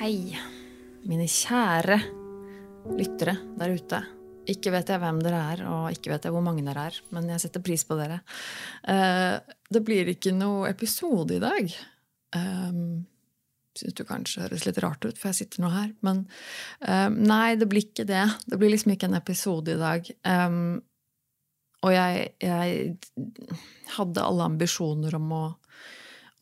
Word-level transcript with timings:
Hei, 0.00 0.32
mine 1.06 1.26
kjære 1.28 1.98
lyttere 2.96 3.34
der 3.60 3.74
ute. 3.76 4.00
Ikke 4.50 4.72
vet 4.74 4.88
jeg 4.90 4.98
hvem 4.98 5.20
dere 5.22 5.40
er, 5.52 5.62
og 5.68 5.92
ikke 5.94 6.10
vet 6.10 6.26
jeg 6.26 6.34
hvor 6.34 6.42
mange 6.42 6.64
dere 6.66 6.88
er, 6.90 6.96
men 7.14 7.28
jeg 7.30 7.42
setter 7.44 7.62
pris 7.62 7.84
på 7.86 7.98
dere. 8.00 8.22
Eh, 8.88 9.36
det 9.70 9.82
blir 9.86 10.10
ikke 10.10 10.32
noe 10.34 10.70
episode 10.72 11.36
i 11.36 11.42
dag. 11.42 11.70
Um, 12.36 13.06
Syns 13.78 13.94
du 13.94 14.02
kanskje 14.02 14.42
høres 14.42 14.64
litt 14.66 14.80
rart 14.82 15.04
ut, 15.06 15.14
for 15.14 15.30
jeg 15.30 15.44
sitter 15.44 15.62
nå 15.62 15.68
her. 15.70 15.92
Men 16.02 16.24
um, 16.82 17.18
nei, 17.22 17.54
det 17.56 17.68
blir 17.70 17.86
ikke 17.86 18.06
det. 18.08 18.24
Det 18.50 18.58
blir 18.58 18.72
liksom 18.72 18.96
ikke 18.96 19.06
en 19.06 19.18
episode 19.20 19.76
i 19.76 19.78
dag. 19.78 20.10
Um, 20.26 20.80
og 21.86 21.94
jeg, 21.94 22.32
jeg, 22.42 22.96
hadde 23.94 24.24
alle 24.26 24.48
ambisjoner 24.50 25.14
om 25.16 25.30
å, 25.32 25.44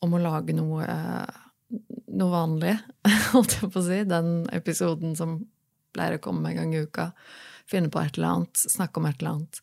om 0.03 0.17
å 0.17 0.23
lage 0.23 0.57
noe 0.57 0.89
noe 2.09 2.33
vanlig, 2.33 2.73
holdt 3.33 3.59
jeg 3.59 3.69
på 3.69 3.81
å 3.81 3.85
si. 3.85 4.01
Den 4.09 4.33
episoden 4.55 5.15
som 5.17 5.37
pleier 5.95 6.17
å 6.17 6.23
komme 6.23 6.51
en 6.51 6.61
gang 6.61 6.75
i 6.75 6.83
uka. 6.85 7.11
Finne 7.69 7.91
på 7.93 8.01
et 8.01 8.17
eller 8.17 8.33
annet, 8.33 8.63
snakke 8.73 9.01
om 9.01 9.07
et 9.09 9.21
eller 9.21 9.35
annet. 9.37 9.61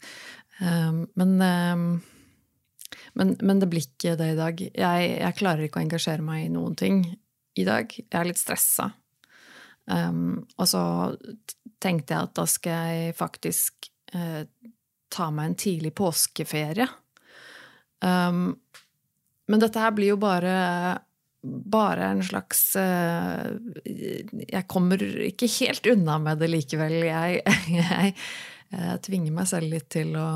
Um, 0.60 1.00
men, 1.18 1.34
um, 1.42 1.88
men, 3.18 3.34
men, 3.40 3.60
det 3.60 3.68
blir 3.70 3.86
ikke 3.86 4.16
det 4.18 4.32
i 4.32 4.38
dag. 4.38 4.60
Jeg, 4.60 5.08
jeg, 5.16 5.36
klarer 5.38 5.66
ikke 5.66 5.80
å 5.80 5.86
engasjere 5.86 6.24
meg 6.24 6.44
i 6.44 6.52
noen 6.52 6.76
ting 6.78 7.02
i 7.56 7.64
dag. 7.66 7.90
Jeg 7.90 8.12
er 8.12 8.28
litt 8.28 8.40
stressa. 8.40 8.90
Um, 9.86 10.44
og 10.58 10.68
så 10.70 10.82
tenkte 11.82 12.14
jeg 12.14 12.28
at 12.28 12.36
da 12.36 12.46
skal 12.50 12.90
jeg 12.90 13.16
faktisk 13.18 13.90
uh, 14.14 14.42
ta 15.12 15.28
meg 15.34 15.50
en 15.50 15.58
tidlig 15.66 15.94
påskeferie. 15.96 16.88
men 18.06 19.60
dette 19.62 19.80
her 19.80 19.92
blir 19.94 20.12
jo 20.12 20.18
bare 20.20 20.56
bare 21.46 22.10
en 22.10 22.22
slags 22.22 22.76
uh, 22.76 23.54
Jeg 23.86 24.66
kommer 24.68 25.00
ikke 25.00 25.48
helt 25.60 25.86
unna 25.92 26.18
med 26.18 26.42
det 26.42 26.50
likevel. 26.50 26.98
Jeg, 27.06 27.40
jeg, 27.78 27.80
jeg 27.80 28.14
uh, 28.74 28.96
tvinger 29.02 29.34
meg 29.34 29.50
selv 29.50 29.72
litt 29.72 29.88
til 29.94 30.16
å 30.18 30.28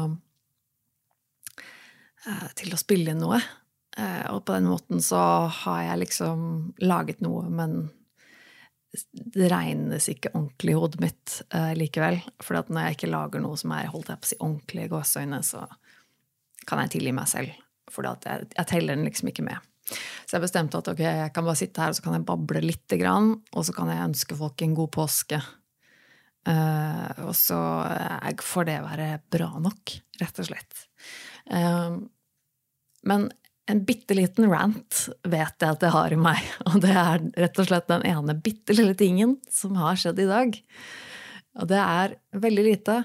til 2.58 2.74
å 2.74 2.80
spille 2.80 3.14
noe. 3.16 3.38
og 4.28 4.42
på 4.44 4.52
den 4.52 4.68
måten 4.68 5.00
så 5.02 5.20
har 5.62 5.82
jeg 5.86 6.02
liksom 6.02 6.42
laget 6.84 7.22
noe, 7.24 7.46
men 7.48 7.88
det 9.12 9.48
regnes 9.48 10.08
ikke 10.10 10.32
ordentlig 10.34 10.74
i 10.74 10.78
hodet 10.78 11.00
mitt 11.00 11.38
likevel. 11.78 12.20
For 12.42 12.58
når 12.60 12.90
jeg 12.90 12.98
ikke 12.98 13.12
lager 13.12 13.40
noe 13.40 13.56
som 13.56 13.72
er 13.72 13.88
holdt 13.88 14.12
jeg 14.12 14.20
på 14.20 14.28
å 14.28 14.32
si 14.32 14.40
ordentlig 14.40 14.84
i 14.84 14.92
gåseøyne, 14.92 15.40
så 15.46 15.64
kan 16.68 16.82
jeg 16.84 16.96
tilgi 16.98 17.16
meg 17.16 17.30
selv. 17.30 17.56
For 17.90 18.06
jeg, 18.06 18.50
jeg 18.52 18.70
teller 18.70 18.98
den 18.98 19.08
liksom 19.08 19.32
ikke 19.32 19.46
med. 19.46 19.70
Så 19.90 20.36
jeg 20.36 20.44
bestemte 20.44 20.78
at 20.78 20.90
ok, 20.92 21.00
jeg 21.02 21.32
kan 21.34 21.46
bare 21.46 21.58
sitte 21.58 21.82
her 21.82 21.92
og 21.92 21.98
så 21.98 22.04
kan 22.04 22.16
jeg 22.16 22.26
bable 22.28 22.62
lite 22.62 22.98
grann, 23.00 23.32
og 23.50 23.66
så 23.66 23.74
kan 23.76 23.90
jeg 23.90 24.06
ønske 24.10 24.38
folk 24.38 24.62
en 24.64 24.76
god 24.78 24.92
påske. 24.94 25.40
Uh, 26.48 27.26
og 27.26 27.34
så 27.36 27.58
uh, 27.58 28.30
får 28.40 28.70
det 28.70 28.78
være 28.84 29.08
bra 29.32 29.50
nok, 29.60 29.96
rett 30.22 30.40
og 30.40 30.48
slett. 30.48 30.86
Uh, 31.48 32.02
men 33.06 33.28
en 33.70 33.84
bitte 33.86 34.16
liten 34.18 34.50
rant 34.50 35.04
vet 35.22 35.62
jeg 35.62 35.76
at 35.76 35.86
jeg 35.86 35.94
har 35.94 36.12
i 36.12 36.18
meg, 36.18 36.42
og 36.68 36.80
det 36.84 36.96
er 36.96 37.24
rett 37.44 37.62
og 37.62 37.70
slett 37.70 37.88
den 37.92 38.04
ene 38.08 38.36
bitte 38.36 38.76
lille 38.76 38.96
tingen 38.98 39.38
som 39.52 39.78
har 39.78 40.00
skjedd 40.00 40.20
i 40.24 40.28
dag. 40.30 40.60
Og 41.60 41.70
det 41.70 41.80
er 41.80 42.18
veldig 42.42 42.66
lite, 42.66 42.98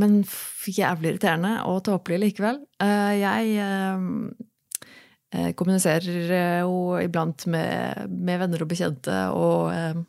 men 0.00 0.20
jævlig 0.68 1.14
irriterende 1.14 1.56
og 1.68 1.82
tåpelig 1.88 2.20
likevel. 2.22 2.62
Jeg 2.80 3.58
Eh, 5.30 5.52
kommuniserer 5.54 6.30
eh, 6.34 6.60
jo 6.64 6.96
iblant 6.98 7.44
med, 7.46 8.10
venner 8.26 8.64
og 8.64 8.70
bekjente. 8.72 9.14
Og 9.36 9.70
eh, 9.70 10.00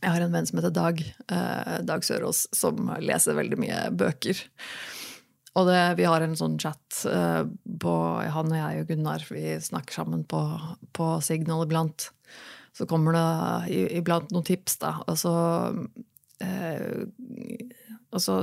jeg 0.00 0.10
har 0.10 0.24
en 0.24 0.34
venn 0.34 0.48
som 0.48 0.58
heter 0.58 0.74
Dag, 0.74 0.98
Dag 1.88 2.02
Sørås, 2.04 2.42
som 2.52 2.90
leser 3.00 3.38
veldig 3.38 3.56
mye 3.56 3.78
bøker. 3.96 4.42
Og 5.54 5.68
det, 5.68 5.80
vi 6.00 6.06
har 6.08 6.24
en 6.24 6.34
sånn 6.34 6.56
chat 6.58 7.04
på 7.80 7.94
Han 8.34 8.50
og 8.50 8.58
jeg 8.58 8.82
og 8.82 8.88
Gunnar, 8.90 9.22
vi 9.30 9.54
snakker 9.62 10.00
sammen 10.00 10.24
på, 10.26 10.40
på 10.96 11.08
Signal 11.22 11.62
iblant. 11.62 12.08
Så 12.74 12.88
kommer 12.90 13.14
det 13.14 13.82
iblant 13.94 14.32
noen 14.34 14.46
tips, 14.46 14.80
da. 14.82 14.96
Og 15.06 15.18
så, 15.20 15.34
og 18.10 18.22
så 18.22 18.40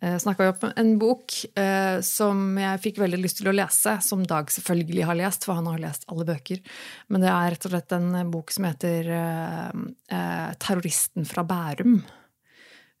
eh, 0.00 0.18
snakka 0.18 0.48
om 0.50 0.72
en 0.76 0.92
bok 1.00 1.34
eh, 1.58 2.00
som 2.04 2.58
jeg 2.60 2.82
fikk 2.84 3.00
veldig 3.02 3.20
lyst 3.22 3.40
til 3.40 3.50
å 3.50 3.56
lese, 3.56 3.98
som 4.04 4.24
Dag 4.28 4.52
selvfølgelig 4.52 5.08
har 5.08 5.18
lest, 5.18 5.46
for 5.46 5.58
han 5.58 5.70
har 5.70 5.82
lest 5.82 6.06
alle 6.12 6.26
bøker. 6.28 6.62
Men 7.08 7.24
det 7.24 7.32
er 7.32 7.54
rett 7.54 7.66
og 7.68 7.74
slett 7.74 7.96
en 7.96 8.12
bok 8.32 8.54
som 8.54 8.68
heter 8.68 9.10
eh, 9.22 9.82
eh 10.18 10.52
'Terroristen 10.58 11.28
fra 11.28 11.44
Bærum'. 11.44 12.00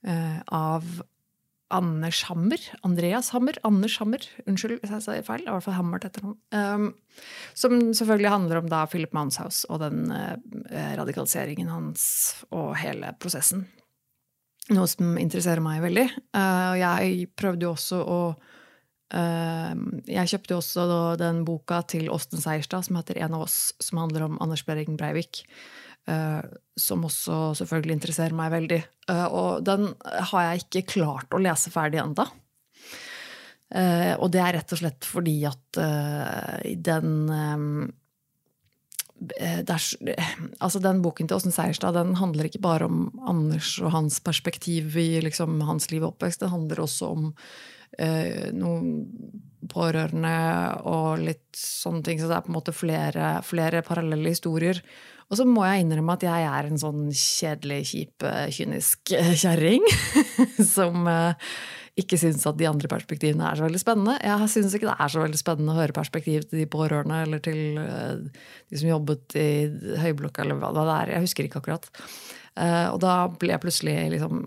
Eh, 0.06 0.40
av 0.54 0.84
Anders 1.74 2.22
Hammer. 2.28 2.62
Andreas 2.86 3.30
Hammer. 3.34 3.58
Anders 3.66 3.98
Hammer. 4.00 4.24
Unnskyld 4.48 4.78
hvis 4.80 4.92
jeg 4.94 5.04
sier 5.04 5.24
feil. 5.26 5.44
I 5.44 5.52
hvert 5.52 5.66
fall 5.66 5.76
Hammer 5.76 6.00
til 6.00 6.10
etternavn. 6.10 6.38
Um, 6.54 6.86
som 7.58 7.76
selvfølgelig 7.92 8.32
handler 8.32 8.62
om 8.62 8.70
da 8.72 8.84
Philip 8.88 9.12
Manshaus 9.16 9.64
og 9.68 9.82
den 9.84 10.06
uh, 10.12 10.36
radikaliseringen 11.00 11.68
hans 11.72 12.06
og 12.48 12.72
hele 12.80 13.12
prosessen. 13.20 13.66
Noe 14.72 14.88
som 14.88 15.16
interesserer 15.20 15.64
meg 15.64 15.82
veldig. 15.84 16.06
Uh, 16.36 16.76
jeg 16.80 17.28
prøvde 17.36 17.68
jo 17.68 17.74
også 17.74 18.00
å 18.04 18.20
uh, 18.32 19.74
Jeg 20.08 20.32
kjøpte 20.32 20.54
jo 20.56 20.62
også 20.62 20.88
den 21.20 21.44
boka 21.48 21.82
til 21.88 22.08
Åsten 22.12 22.40
Seierstad 22.40 22.88
som 22.88 23.00
heter 23.00 23.20
En 23.24 23.36
av 23.36 23.44
oss, 23.48 23.74
som 23.80 24.00
handler 24.04 24.28
om 24.28 24.40
Anders 24.44 24.64
Behring 24.68 24.96
Breivik. 25.00 25.44
Uh, 26.08 26.40
som 26.78 27.02
også 27.04 27.52
selvfølgelig 27.58 27.98
interesserer 27.98 28.36
meg 28.36 28.52
veldig. 28.54 28.78
og 29.34 29.64
den 29.66 29.90
har 30.30 30.44
jeg 30.46 30.62
ikke 30.62 30.92
klart 30.94 31.34
å 31.34 31.40
lese 31.42 31.72
ferdig 31.74 31.98
ennå. 32.00 32.24
og 34.22 34.28
det 34.30 34.40
er 34.40 34.54
rett 34.54 34.72
og 34.72 34.78
slett 34.80 35.08
fordi 35.10 35.34
at 35.50 35.80
den 36.86 37.10
Eh, 39.18 39.60
er, 39.66 40.26
altså 40.62 40.78
Den 40.78 41.00
boken 41.02 41.26
til 41.26 41.38
Åsen 41.38 41.54
Seierstad 41.54 41.96
den 41.96 42.14
handler 42.20 42.46
ikke 42.46 42.62
bare 42.62 42.86
om 42.86 43.08
Anders 43.26 43.74
og 43.82 43.90
hans 43.90 44.20
perspektiv 44.22 44.94
i 45.00 45.18
liksom, 45.24 45.58
hans 45.66 45.90
liv 45.90 46.04
og 46.04 46.14
oppvekst. 46.14 46.44
Den 46.44 46.54
handler 46.54 46.84
også 46.84 47.10
om 47.16 47.32
eh, 47.98 48.50
noen 48.54 49.08
pårørende 49.68 50.34
og 50.86 51.24
litt 51.24 51.58
sånne 51.58 52.04
ting. 52.06 52.20
Så 52.20 52.30
det 52.30 52.38
er 52.38 52.46
på 52.46 52.52
en 52.52 52.58
måte 52.60 52.76
flere, 52.76 53.32
flere 53.46 53.82
parallelle 53.86 54.36
historier. 54.36 54.82
Og 55.28 55.36
så 55.36 55.44
må 55.44 55.64
jeg 55.68 55.84
innrømme 55.84 56.14
at 56.16 56.24
jeg 56.24 56.44
er 56.48 56.68
en 56.68 56.80
sånn 56.80 57.08
kjedelig, 57.12 57.82
kjip, 57.90 58.24
kynisk 58.56 59.12
kjerring. 59.12 59.84
som 60.74 61.04
eh, 61.10 61.50
ikke 61.98 62.18
syns 62.20 62.46
at 62.46 62.58
de 62.58 62.68
andre 62.68 62.90
perspektivene 62.90 63.46
er 63.48 63.58
så 63.58 63.66
veldig 63.66 63.82
spennende. 63.82 64.16
Jeg 64.22 64.50
syns 64.52 64.74
ikke 64.76 64.90
det 64.90 64.96
er 65.02 65.12
så 65.12 65.22
veldig 65.24 65.40
spennende 65.40 65.74
å 65.74 65.80
høre 65.80 65.96
perspektiv 65.96 66.46
til 66.46 66.62
de 66.62 66.70
pårørende 66.70 67.22
eller 67.26 67.42
til 67.42 67.78
uh, 67.82 68.42
de 68.70 68.80
som 68.80 68.90
jobbet 68.92 69.38
i 69.38 69.48
høyblokka 70.02 70.44
eller 70.44 70.60
hva 70.60 70.74
det 70.76 70.84
er. 70.94 71.14
Jeg 71.16 71.26
husker 71.26 71.48
ikke 71.48 71.62
akkurat. 71.62 71.88
Uh, 72.58 72.90
og 72.92 72.98
da 73.02 73.14
ble 73.38 73.52
jeg 73.52 73.62
plutselig 73.62 73.96
liksom 74.16 74.40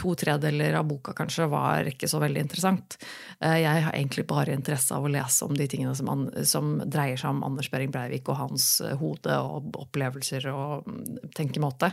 To 0.00 0.14
tredeler 0.18 0.74
av 0.74 0.86
boka 0.88 1.12
kanskje 1.14 1.46
var 1.52 1.86
ikke 1.86 2.08
så 2.10 2.18
veldig 2.22 2.42
interessant. 2.42 2.96
Uh, 3.38 3.56
jeg 3.60 3.84
har 3.86 3.94
egentlig 3.94 4.26
bare 4.30 4.54
interesse 4.56 4.94
av 4.94 5.06
å 5.06 5.12
lese 5.12 5.46
om 5.46 5.54
de 5.58 5.66
tingene 5.70 5.94
som, 5.98 6.28
som 6.46 6.76
dreier 6.82 7.18
seg 7.20 7.34
om 7.34 7.42
Anders 7.46 7.70
Behring 7.72 7.94
Breivik 7.94 8.30
og 8.30 8.38
hans 8.40 8.68
hode 9.00 9.40
og 9.42 9.74
opplevelser 9.86 10.48
og 10.52 10.86
mm, 10.90 11.34
tenkemåte. 11.36 11.92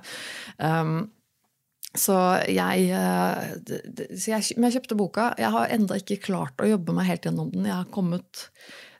Um, 0.57 1.09
så 1.97 2.15
jeg, 2.47 2.87
eh, 2.95 3.79
så 4.15 4.31
jeg, 4.31 4.55
Men 4.55 4.69
jeg 4.69 4.77
kjøpte 4.77 4.97
boka. 4.99 5.27
Jeg 5.39 5.51
har 5.51 5.73
enda 5.75 5.97
ikke 5.99 6.21
klart 6.23 6.61
å 6.63 6.69
jobbe 6.69 6.95
meg 6.95 7.09
helt 7.09 7.27
gjennom 7.27 7.51
den. 7.51 7.67
Jeg 7.67 7.75
har 7.75 7.91
kommet 7.91 8.47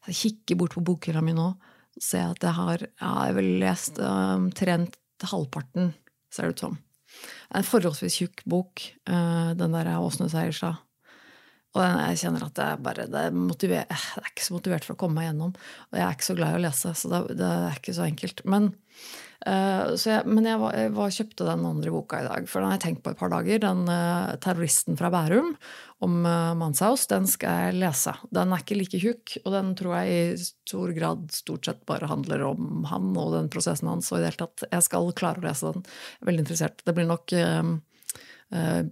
Jeg 0.09 0.17
kikker 0.17 0.59
bort 0.59 0.75
på 0.75 0.83
bokhylla 0.83 1.21
mi 1.23 1.35
nå 1.38 1.51
og 1.51 2.01
ser 2.03 2.31
at 2.31 2.43
jeg 2.43 2.55
har 2.57 2.83
Jeg 2.83 3.35
vel 3.38 3.49
lest 3.61 3.99
omtrent 4.01 4.95
um, 4.95 5.27
halvparten, 5.31 5.91
ser 6.33 6.47
det 6.47 6.55
ut 6.55 6.63
som. 6.65 6.77
En 7.53 7.67
forholdsvis 7.67 8.15
tjukk 8.17 8.43
bok, 8.49 8.81
uh, 9.11 9.51
den 9.59 9.75
der 9.75 9.91
Åsne 9.99 10.29
Seierstad. 10.31 10.81
Og 11.71 11.83
jeg 11.83 12.19
kjenner 12.25 12.45
at 12.50 12.59
jeg 12.59 12.83
bare, 12.83 13.07
det, 13.07 13.25
er 13.29 13.35
motiver, 13.35 13.85
jeg 13.85 14.19
er 14.19 14.31
ikke 14.33 14.44
så 14.44 14.56
motivert 14.57 14.88
for 14.88 14.97
å 14.97 15.00
komme 15.00 15.21
meg 15.21 15.29
gjennom. 15.29 15.53
Og 15.56 15.97
jeg 16.00 16.03
er 16.03 16.15
ikke 16.18 16.27
så 16.27 16.38
glad 16.38 16.53
i 16.53 16.59
å 16.59 16.63
lese, 16.65 16.95
så 17.00 17.12
det, 17.12 17.19
det 17.39 17.51
er 17.51 17.77
ikke 17.77 17.94
så 17.95 18.03
enkelt. 18.03 18.41
Men, 18.51 18.65
uh, 19.47 19.94
jeg, 19.95 20.25
men 20.27 20.50
jeg, 20.50 20.59
var, 20.59 20.75
jeg 20.75 20.91
var, 20.97 21.13
kjøpte 21.15 21.47
den 21.47 21.69
andre 21.69 21.94
boka 21.94 22.19
i 22.19 22.25
dag, 22.27 22.50
for 22.51 22.59
den 22.59 22.68
har 22.68 22.75
jeg 22.75 22.83
tenkt 22.83 23.06
på 23.06 23.13
et 23.13 23.21
par 23.21 23.31
dager. 23.31 23.62
Den 23.63 23.85
uh, 23.88 24.33
'Terroristen 24.44 25.00
fra 25.00 25.12
Bærum' 25.13 25.53
om 26.03 26.18
uh, 26.27 26.51
Manshaus, 26.59 27.06
den 27.07 27.29
skal 27.31 27.69
jeg 27.69 27.77
lese. 27.85 28.18
Den 28.35 28.51
er 28.51 28.65
ikke 28.65 28.79
like 28.81 29.00
tjukk, 29.00 29.38
og 29.45 29.56
den 29.56 29.69
tror 29.79 29.95
jeg 30.01 30.18
i 30.18 30.41
stor 30.41 30.91
grad 30.97 31.23
stort 31.31 31.69
sett 31.69 31.85
bare 31.88 32.09
handler 32.12 32.44
om 32.50 32.83
han 32.91 33.15
og 33.15 33.38
den 33.38 33.47
prosessen 33.53 33.88
hans. 33.94 34.12
Og 34.12 34.19
i 34.19 34.25
det 34.25 34.33
hele 34.33 34.44
tatt, 34.44 34.68
jeg 34.68 34.88
skal 34.89 35.07
klare 35.15 35.39
å 35.39 35.47
lese 35.47 35.71
den. 35.71 35.88
Jeg 35.88 36.25
er 36.25 36.31
veldig 36.33 36.45
interessert. 36.50 36.83
Det 36.83 36.97
blir 37.00 37.07
nok 37.07 37.31
uh, 37.39 37.71
Eh, 37.71 37.90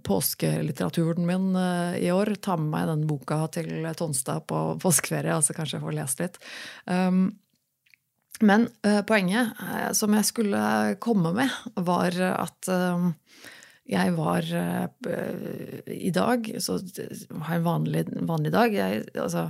påskelitteraturen 0.02 1.26
min 1.26 1.56
eh, 1.56 1.98
i 2.06 2.12
år. 2.12 2.34
Ta 2.40 2.56
med 2.56 2.72
meg 2.72 2.88
den 2.88 3.06
boka 3.08 3.42
til 3.52 3.84
Tonstad 3.96 4.46
på 4.48 4.60
påskeferie, 4.80 5.34
altså 5.36 5.56
kanskje 5.56 5.78
jeg 5.78 5.84
får 5.84 5.96
lest 5.98 6.22
litt. 6.22 6.38
Um, 6.86 7.24
men 8.40 8.70
uh, 8.86 9.02
poenget 9.04 9.52
som 9.96 10.14
jeg 10.16 10.28
skulle 10.30 10.60
komme 11.04 11.34
med, 11.36 11.56
var 11.76 12.16
at 12.30 12.70
uh, 12.72 13.10
jeg 13.90 14.14
var 14.14 14.46
I 15.90 16.12
dag 16.14 16.44
så 16.62 16.76
har 16.78 17.56
jeg 17.56 17.58
en 17.58 17.64
vanlig, 17.66 18.04
vanlig 18.28 18.52
dag. 18.54 18.72
Jeg, 18.76 19.02
altså, 19.18 19.48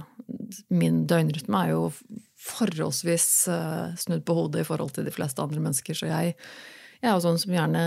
min 0.73 1.03
døgnrytme 1.05 1.61
er 1.61 1.75
jo 1.75 1.83
forholdsvis 2.41 3.27
snudd 4.01 4.25
på 4.25 4.39
hodet 4.39 4.63
i 4.63 4.67
forhold 4.71 4.95
til 4.97 5.05
de 5.05 5.13
fleste 5.13 5.45
andre 5.45 5.61
mennesker, 5.61 5.99
så 5.99 6.09
jeg 6.09 6.39
jeg 7.01 7.09
er 7.09 7.15
jo 7.17 7.25
sånn 7.25 7.39
som 7.41 7.55
gjerne 7.55 7.83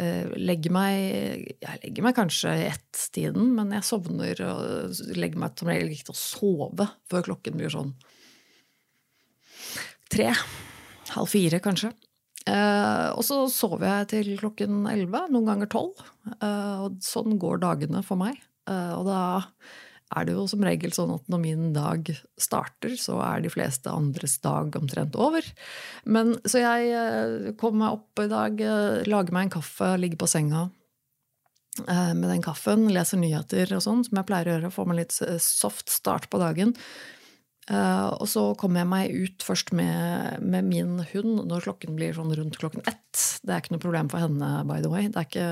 eh, 0.00 0.30
legger 0.40 0.72
meg 0.72 0.94
Jeg 1.60 1.80
legger 1.82 2.06
meg 2.06 2.16
kanskje 2.16 2.54
i 2.56 2.68
ett-tiden, 2.70 3.50
men 3.58 3.74
jeg 3.76 3.84
sovner 3.84 4.40
og 4.46 5.00
legger 5.16 5.42
meg 5.42 5.58
som 5.60 5.68
regel 5.68 5.92
ikke 5.92 6.08
til 6.08 6.16
å 6.16 6.20
sove 6.22 6.88
før 7.10 7.26
klokken 7.30 7.58
blir 7.60 7.72
sånn 7.72 7.92
tre. 10.12 10.30
Halv 11.12 11.30
fire, 11.30 11.60
kanskje. 11.62 11.90
Eh, 12.46 13.08
og 13.10 13.24
så 13.26 13.40
sover 13.50 13.88
jeg 13.88 14.10
til 14.12 14.32
klokken 14.38 14.84
elleve, 14.90 15.24
noen 15.34 15.48
ganger 15.50 15.70
tolv. 15.70 16.02
Eh, 16.38 16.84
og 16.86 17.00
sånn 17.04 17.36
går 17.42 17.60
dagene 17.64 18.02
for 18.06 18.20
meg. 18.20 18.38
Eh, 18.70 18.92
og 18.94 19.08
da 19.08 19.20
er 20.14 20.26
det 20.26 20.36
jo 20.36 20.44
som 20.46 20.62
regel 20.62 20.92
sånn 20.94 21.14
at 21.16 21.26
når 21.30 21.42
min 21.42 21.70
dag 21.74 22.08
starter, 22.38 22.94
så 23.00 23.18
er 23.26 23.42
de 23.42 23.50
fleste 23.50 23.90
andres 23.90 24.38
dag 24.44 24.76
omtrent 24.78 25.16
over. 25.18 25.46
Men, 26.06 26.36
så 26.46 26.62
jeg 26.62 26.92
eh, 26.94 27.48
kom 27.58 27.80
meg 27.80 27.98
opp 27.98 28.22
i 28.22 28.28
dag, 28.30 28.62
eh, 28.62 29.02
lager 29.10 29.34
meg 29.34 29.48
en 29.48 29.56
kaffe, 29.58 29.90
ligger 29.98 30.20
på 30.22 30.30
senga 30.30 30.68
eh, 31.88 32.14
med 32.14 32.28
den 32.30 32.44
kaffen, 32.44 32.86
leser 32.94 33.18
nyheter 33.18 33.74
og 33.74 33.82
sånn, 33.82 34.06
som 34.06 34.20
jeg 34.20 34.30
pleier 34.30 34.52
å 34.52 34.56
gjøre, 34.56 34.72
får 34.78 34.88
meg 34.92 35.02
litt 35.02 35.18
soft 35.42 35.90
start 35.90 36.30
på 36.30 36.42
dagen. 36.42 36.74
Og 37.66 38.28
så 38.30 38.52
kommer 38.54 38.84
jeg 38.84 38.86
meg 38.86 39.14
ut 39.26 39.42
først 39.42 39.72
med, 39.74 40.36
med, 40.38 40.68
min 40.68 41.00
hund 41.10 41.40
når 41.50 41.64
klokken 41.64 41.96
blir 41.98 42.14
sånn 42.14 42.30
rundt 42.38 42.60
klokken 42.62 42.84
ett. 42.86 43.18
Det 43.42 43.50
er 43.50 43.58
ikke 43.58 43.74
noe 43.74 43.82
problem 43.82 44.10
for 44.12 44.22
henne, 44.22 44.50
by 44.70 44.76
the 44.84 44.92
way. 44.92 45.08
Det 45.10 45.18
er 45.18 45.26
ikke 45.26 45.48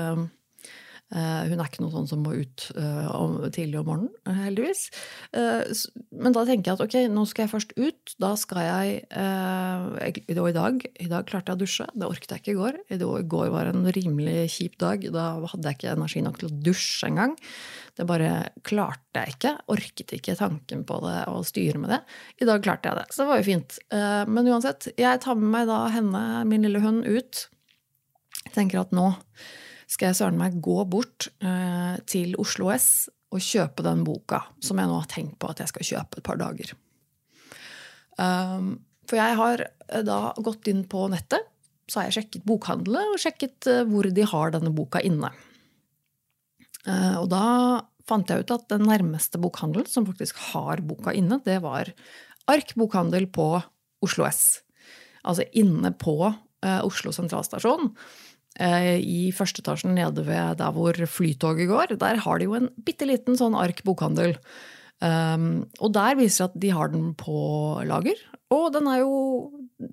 hun 1.13 1.59
er 1.61 1.67
ikke 1.69 1.83
noe 1.83 1.93
sånn 1.93 2.07
som 2.09 2.23
må 2.25 2.33
ut 2.33 2.63
uh, 2.75 3.45
tidlig 3.53 3.77
om 3.77 3.85
morgenen, 3.87 4.13
eh, 4.25 4.39
heldigvis. 4.47 4.87
Men 5.35 6.33
da 6.33 6.43
tenker 6.47 6.71
jeg 6.71 6.79
at 6.79 6.83
ok, 6.85 6.95
nå 7.13 7.25
skal 7.29 7.45
jeg 7.45 7.51
først 7.51 7.73
ut. 7.77 8.15
Da 8.21 8.31
skal 8.39 8.63
jeg 8.65 8.95
Og 9.13 10.49
i 10.49 10.55
dag, 10.55 10.85
i 10.99 11.09
dag 11.11 11.27
klarte 11.29 11.51
jeg 11.51 11.59
å 11.59 11.61
dusje. 11.61 11.87
Det 11.93 12.07
orket 12.09 12.33
jeg 12.33 12.41
ikke 12.41 12.55
i 12.55 12.59
går. 12.59 12.79
I 12.89 12.97
går 13.35 13.51
var 13.53 13.69
en 13.69 13.85
rimelig 13.95 14.49
kjip 14.57 14.77
dag. 14.81 15.05
Da 15.13 15.25
hadde 15.45 15.69
jeg 15.69 15.77
ikke 15.77 15.93
energi 15.93 16.23
nok 16.25 16.39
til 16.41 16.49
å 16.49 16.57
dusje 16.67 17.09
engang. 17.09 17.35
Det 17.95 18.07
bare 18.09 18.31
klarte 18.65 19.21
jeg 19.21 19.35
ikke. 19.35 19.53
Orket 19.75 20.15
ikke 20.17 20.37
tanken 20.39 20.85
på 20.87 20.99
det 21.05 21.19
og 21.31 21.45
styre 21.47 21.81
med 21.81 21.93
det. 21.93 22.01
I 22.41 22.49
dag 22.49 22.63
klarte 22.65 22.89
jeg 22.89 23.03
det, 23.03 23.07
så 23.13 23.23
det 23.23 23.29
var 23.31 23.43
jo 23.43 23.49
fint. 23.51 23.77
Men 23.91 24.49
uansett, 24.49 24.89
jeg 24.97 25.21
tar 25.23 25.37
med 25.37 25.53
meg 25.53 25.69
da 25.69 25.83
henne, 25.93 26.23
min 26.49 26.65
lille 26.65 26.81
hund, 26.83 27.05
ut. 27.05 27.45
Jeg 28.45 28.57
tenker 28.57 28.81
at 28.81 28.95
nå 28.95 29.13
skal 29.87 30.09
jeg 30.09 30.17
søren 30.19 30.39
meg 30.39 30.57
gå 30.63 30.79
bort 30.89 31.29
eh, 31.43 31.95
til 32.09 32.33
Oslo 32.41 32.71
S 32.73 33.07
og 33.33 33.43
kjøpe 33.43 33.83
den 33.85 34.03
boka 34.07 34.41
som 34.63 34.79
jeg 34.79 34.89
nå 34.89 34.97
har 34.99 35.09
tenkt 35.11 35.37
på 35.41 35.49
at 35.51 35.61
jeg 35.61 35.71
skal 35.71 35.89
kjøpe 35.89 36.19
et 36.19 36.25
par 36.25 36.39
dager. 36.39 36.73
Um, 38.15 38.77
for 39.09 39.19
jeg 39.19 39.37
har 39.39 39.65
eh, 39.65 40.05
da 40.05 40.19
gått 40.43 40.69
inn 40.71 40.85
på 40.89 41.05
nettet, 41.11 41.51
så 41.85 41.99
har 41.99 42.09
jeg 42.09 42.19
sjekket 42.19 42.45
bokhandelet, 42.49 43.11
og 43.13 43.21
sjekket 43.21 43.69
eh, 43.69 43.83
hvor 43.89 44.07
de 44.09 44.25
har 44.31 44.55
denne 44.55 44.71
boka 44.75 45.01
inne. 45.05 45.31
Uh, 46.85 47.21
og 47.23 47.29
da 47.33 47.45
fant 48.05 48.29
jeg 48.29 48.45
ut 48.45 48.53
at 48.53 48.67
den 48.69 48.85
nærmeste 48.85 49.41
bokhandelen 49.41 49.89
som 49.89 50.05
faktisk 50.07 50.39
har 50.53 50.83
boka 50.85 51.13
inne, 51.17 51.41
det 51.45 51.59
var 51.65 51.91
Ark 52.49 52.75
bokhandel 52.77 53.25
på 53.33 53.49
Oslo 54.05 54.27
S. 54.29 54.61
Altså 55.25 55.47
inne 55.57 55.89
på 55.97 56.19
uh, 56.29 56.81
Oslo 56.85 57.13
sentralstasjon. 57.15 57.89
Eh, 58.55 59.01
i 59.03 59.33
første 59.35 59.59
etasjen 59.59 59.97
nede 59.97 60.23
ved 60.23 60.61
der 60.61 60.71
hvor 60.71 60.95
Flytoget 61.11 61.67
går, 61.67 61.97
der 61.99 62.21
har 62.23 62.39
de 62.39 62.47
jo 62.47 62.55
en 62.55 62.69
bitte 62.87 63.07
liten 63.07 63.35
sånn 63.35 63.57
ark 63.59 63.83
bokhandel. 63.87 64.37
Um, 65.03 65.65
og 65.83 65.91
der 65.91 66.15
viser 66.15 66.47
det 66.47 66.53
at 66.53 66.61
de 66.63 66.71
har 66.71 66.93
den 66.93 67.09
på 67.19 67.35
lager. 67.83 68.21
Og 68.55 68.69
den 68.71 68.87
er 68.87 69.01
jo 69.01 69.15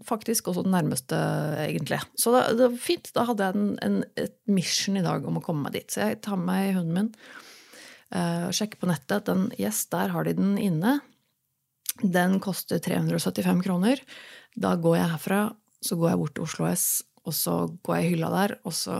faktisk 0.06 0.53
også 0.53 0.62
den 0.62 0.76
nærmeste, 0.76 1.19
egentlig. 1.64 1.99
Så 2.14 2.31
det, 2.37 2.44
det 2.61 2.69
var 2.69 2.79
fint. 2.85 3.11
Da 3.17 3.26
hadde 3.26 3.49
jeg 3.49 3.59
en, 3.59 3.73
en, 3.82 4.00
et 4.20 4.37
mission 4.47 5.00
i 5.00 5.03
dag 5.03 5.26
om 5.26 5.41
å 5.41 5.43
komme 5.43 5.67
meg 5.67 5.81
dit. 5.81 5.91
Så 5.91 6.06
jeg 6.06 6.23
tar 6.23 6.38
med 6.38 6.53
meg 6.53 6.76
hunden 6.79 6.94
min 6.94 7.11
uh, 8.15 8.47
og 8.47 8.55
sjekker 8.55 8.79
på 8.79 8.93
nettet. 8.93 9.26
Den, 9.26 9.49
yes, 9.58 9.88
der 9.91 10.15
har 10.15 10.29
de 10.29 10.38
den 10.38 10.55
inne. 10.61 11.00
Den 11.99 12.38
koster 12.44 12.79
375 12.79 13.67
kroner. 13.67 14.06
Da 14.55 14.76
går 14.79 15.00
jeg 15.00 15.15
herfra, 15.17 15.47
så 15.82 15.99
går 15.99 16.12
jeg 16.12 16.23
bort 16.23 16.38
til 16.38 16.47
Oslo 16.47 16.70
S 16.70 16.87
og 17.29 17.37
så 17.37 17.55
går 17.85 17.99
jeg 17.99 18.07
i 18.07 18.13
hylla 18.17 18.31
der, 18.33 18.57
og 18.67 18.75
så 18.77 18.97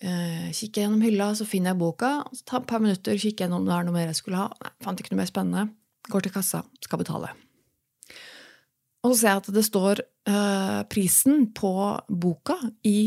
eh, 0.00 0.52
kikker 0.52 0.82
jeg 0.82 0.86
gjennom 0.86 1.02
hylla, 1.04 1.32
så 1.34 1.46
finner 1.48 1.72
jeg 1.72 1.80
boka. 1.80 2.12
og 2.26 2.38
så 2.38 2.46
tar 2.46 2.62
et 2.62 2.70
par 2.70 2.82
minutter, 2.84 3.18
kikker 3.18 3.46
jeg 3.46 3.46
gjennom 3.46 3.64
om 3.64 3.68
det 3.68 3.74
er 3.76 3.88
noe 3.88 3.96
mer 3.96 4.08
jeg 4.10 4.20
skulle 4.20 4.44
ha. 4.44 4.48
Nei, 4.62 4.72
fant 4.86 5.02
ikke 5.02 5.14
noe 5.14 5.22
mer 5.22 5.30
spennende. 5.30 5.66
Går 6.12 6.26
til 6.26 6.34
kassa, 6.36 6.62
skal 6.84 7.02
betale. 7.02 7.32
Og 9.02 9.12
så 9.12 9.18
ser 9.18 9.32
jeg 9.32 9.42
at 9.42 9.52
det 9.54 9.66
står 9.66 10.02
eh, 10.02 10.80
prisen 10.90 11.48
på 11.54 11.72
boka 12.06 12.56
i, 12.86 12.98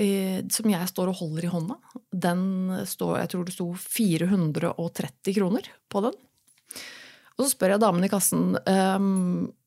i, 0.00 0.10
som 0.52 0.68
jeg 0.72 0.92
står 0.92 1.12
og 1.12 1.20
holder 1.22 1.48
i 1.48 1.52
hånda. 1.52 1.78
Den 2.12 2.42
står, 2.88 3.18
jeg 3.22 3.32
tror 3.32 3.48
det 3.48 3.56
sto 3.56 3.68
430 3.72 5.36
kroner 5.40 5.72
på 5.88 6.04
den. 6.04 6.16
Og 7.38 7.44
så 7.44 7.52
spør 7.52 7.76
jeg 7.76 7.84
damen 7.84 8.04
i 8.04 8.10
kassen 8.10 8.56
um, 8.58 9.46
Eh, 9.46 9.57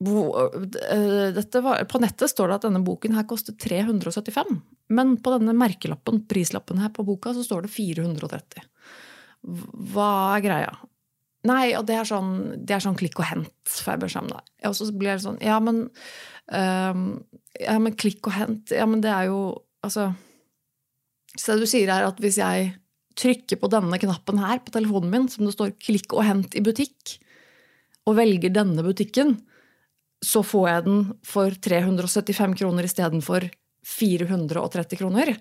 var, 0.00 1.84
på 1.84 2.00
nettet 2.00 2.32
står 2.32 2.48
det 2.48 2.58
at 2.58 2.66
denne 2.68 2.82
boken 2.84 3.16
her 3.18 3.26
koster 3.28 3.52
375. 3.52 4.60
Men 4.96 5.16
på 5.20 5.34
denne 5.36 5.54
merkelappen, 5.56 6.22
prislappen 6.30 6.80
her 6.80 6.92
på 6.94 7.04
boka, 7.06 7.34
så 7.36 7.44
står 7.44 7.66
det 7.66 7.74
430. 7.74 8.64
Hva 9.92 10.12
er 10.36 10.44
greia? 10.44 10.72
Nei, 11.48 11.70
og 11.78 11.86
det 11.88 11.96
er 11.96 12.08
sånn, 12.08 12.32
det 12.68 12.76
er 12.76 12.82
sånn 12.84 12.98
klikk 13.00 13.20
og 13.22 13.28
hent, 13.30 13.76
beskjed 14.02 14.26
om. 14.28 14.42
Og 14.68 14.74
så 14.76 14.90
blir 14.92 15.14
det 15.14 15.22
sånn 15.24 15.38
Ja, 15.40 15.56
men 15.64 15.86
um, 16.52 17.06
Ja, 17.56 17.78
men 17.80 17.96
klikk 17.96 18.28
og 18.28 18.36
hent 18.36 18.74
Ja, 18.76 18.84
men 18.84 19.00
det 19.00 19.08
er 19.08 19.30
jo 19.30 19.38
Altså 19.80 20.10
Så 21.32 21.54
det 21.54 21.64
du 21.64 21.70
sier, 21.70 21.88
er 21.88 22.04
at 22.04 22.20
hvis 22.20 22.36
jeg 22.42 22.74
trykker 23.20 23.56
på 23.60 23.70
denne 23.72 23.96
knappen 24.00 24.40
her 24.40 24.60
på 24.64 24.72
telefonen 24.74 25.10
min, 25.12 25.26
som 25.28 25.44
det 25.44 25.52
står 25.52 25.72
'klikk 25.76 26.14
og 26.14 26.24
hent 26.24 26.54
i 26.56 26.62
butikk', 26.64 27.18
og 28.08 28.16
velger 28.16 28.52
denne 28.54 28.84
butikken, 28.86 29.34
så 30.20 30.42
får 30.44 30.68
jeg 30.68 30.84
den 30.86 31.00
for 31.26 31.56
375 31.68 32.58
kroner 32.60 32.86
istedenfor 32.88 33.48
430 33.86 35.00
kroner. 35.00 35.32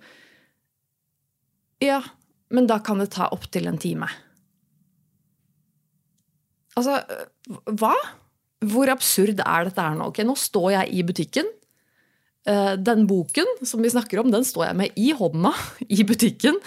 Ja, 1.84 2.00
men 2.50 2.68
da 2.68 2.80
kan 2.84 3.00
det 3.04 3.12
ta 3.16 3.30
opptil 3.36 3.68
en 3.70 3.80
time. 3.80 4.08
Altså, 6.80 7.02
hva? 7.76 7.94
Hvor 8.70 8.92
absurd 8.92 9.40
er 9.40 9.68
dette 9.68 9.84
her 9.84 9.96
nå? 10.00 10.10
Ok, 10.12 10.22
Nå 10.28 10.36
står 10.40 10.74
jeg 10.78 10.94
i 10.96 11.04
butikken. 11.08 11.48
Eh, 12.48 12.74
den 12.80 13.06
boken 13.08 13.48
som 13.68 13.84
vi 13.84 13.92
snakker 13.92 14.22
om, 14.22 14.32
den 14.32 14.46
står 14.48 14.70
jeg 14.70 14.80
med 14.80 15.00
i 15.00 15.12
hånda 15.16 15.52
i 16.00 16.06
butikken. 16.08 16.60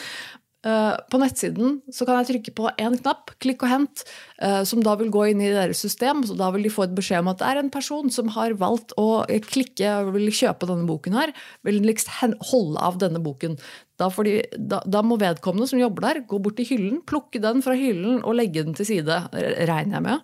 Eh, 0.62 0.97
på 1.11 1.19
nettsiden 1.19 1.81
så 1.90 2.07
kan 2.07 2.21
jeg 2.21 2.28
trykke 2.28 2.52
på 2.54 2.69
én 2.78 2.95
knapp, 3.00 3.33
klikk 3.42 3.64
og 3.66 3.73
hent, 3.73 4.04
eh, 4.38 4.61
som 4.69 4.83
da 4.85 4.95
vil 5.00 5.11
gå 5.11 5.25
inn 5.33 5.40
i 5.42 5.50
deres 5.50 5.83
system. 5.83 6.23
så 6.23 6.37
Da 6.38 6.50
vil 6.54 6.62
de 6.62 6.71
få 6.71 6.85
et 6.85 6.95
beskjed 6.95 7.19
om 7.25 7.33
at 7.33 7.38
det 7.38 7.49
er 7.49 7.59
en 7.59 7.71
person 7.71 8.11
som 8.11 8.28
har 8.28 8.54
valgt 8.54 8.95
å 8.97 9.26
klikke 9.26 10.07
og 10.07 10.12
vil 10.14 10.31
kjøpe 10.31 10.69
denne 10.71 10.87
boken 10.87 11.19
her. 11.19 11.33
Vil 11.64 11.83
liksom 11.83 12.38
holde 12.52 12.78
av 12.78 12.99
denne 12.99 13.19
boken. 13.19 13.59
Da, 13.99 14.09
de, 14.09 14.42
da, 14.57 14.83
da, 14.87 15.02
må 15.02 15.19
vedkommende 15.19 15.69
som 15.69 15.78
jobber 15.78 16.02
der, 16.02 16.26
gå 16.26 16.38
bort 16.42 16.57
til 16.57 16.66
hyllen, 16.66 17.02
plukke 17.07 17.42
den 17.42 17.62
fra 17.62 17.75
hyllen 17.75 18.23
og 18.23 18.35
legge 18.35 18.64
den 18.64 18.75
til 18.75 18.87
side, 18.87 19.19
regner 19.66 19.99
jeg 19.99 20.02
med. 20.02 20.21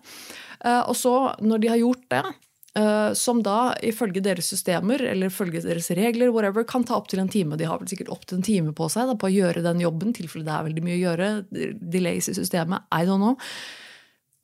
Eh, 0.64 0.82
og 0.82 0.96
så, 0.98 1.14
når 1.42 1.62
de 1.62 1.70
har 1.70 1.82
gjort 1.82 2.06
det, 2.10 2.24
eh, 2.24 2.44
som 3.18 3.40
da 3.42 3.72
ifølge 3.82 4.20
deres 4.22 4.50
systemer 4.52 5.02
eller 5.02 5.32
ifølge 5.32 5.62
deres 5.64 5.90
regler 5.96 6.30
whatever, 6.34 6.66
kan 6.68 6.84
ta 6.86 6.98
opptil 6.98 7.22
en 7.22 7.30
time. 7.32 7.56
De 7.58 7.66
har 7.66 7.80
vel 7.80 7.90
sikkert 7.90 8.12
opptil 8.14 8.38
en 8.38 8.46
time 8.46 8.74
på 8.76 8.86
seg 8.92 9.08
da, 9.10 9.16
på 9.18 9.28
å 9.28 9.34
gjøre 9.34 9.64
den 9.64 9.82
jobben, 9.82 10.12
i 10.12 10.20
tilfelle 10.20 10.46
det 10.46 10.54
er 10.54 10.66
veldig 10.68 10.84
mye 10.86 10.96
å 10.98 11.02
gjøre. 11.02 11.28
Delays 11.96 12.30
i 12.30 12.36
systemet. 12.38 12.86
I 12.94 13.08
don't 13.08 13.22
know. 13.22 13.38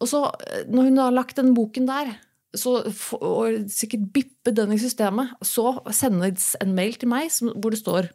Og 0.02 0.10
så, 0.10 0.24
eh, 0.48 0.64
når 0.68 0.90
hun 0.90 1.02
har 1.02 1.14
lagt 1.14 1.38
den 1.40 1.54
boken 1.56 1.86
der, 1.88 2.14
så, 2.54 2.76
og 3.18 3.70
sikkert 3.72 4.10
bippe 4.14 4.54
den 4.54 4.74
i 4.74 4.78
systemet, 4.78 5.34
så 5.42 5.74
sendes 5.94 6.52
en 6.62 6.74
mail 6.76 6.94
til 6.98 7.10
meg 7.10 7.32
hvor 7.54 7.74
det 7.74 7.82
står 7.82 8.12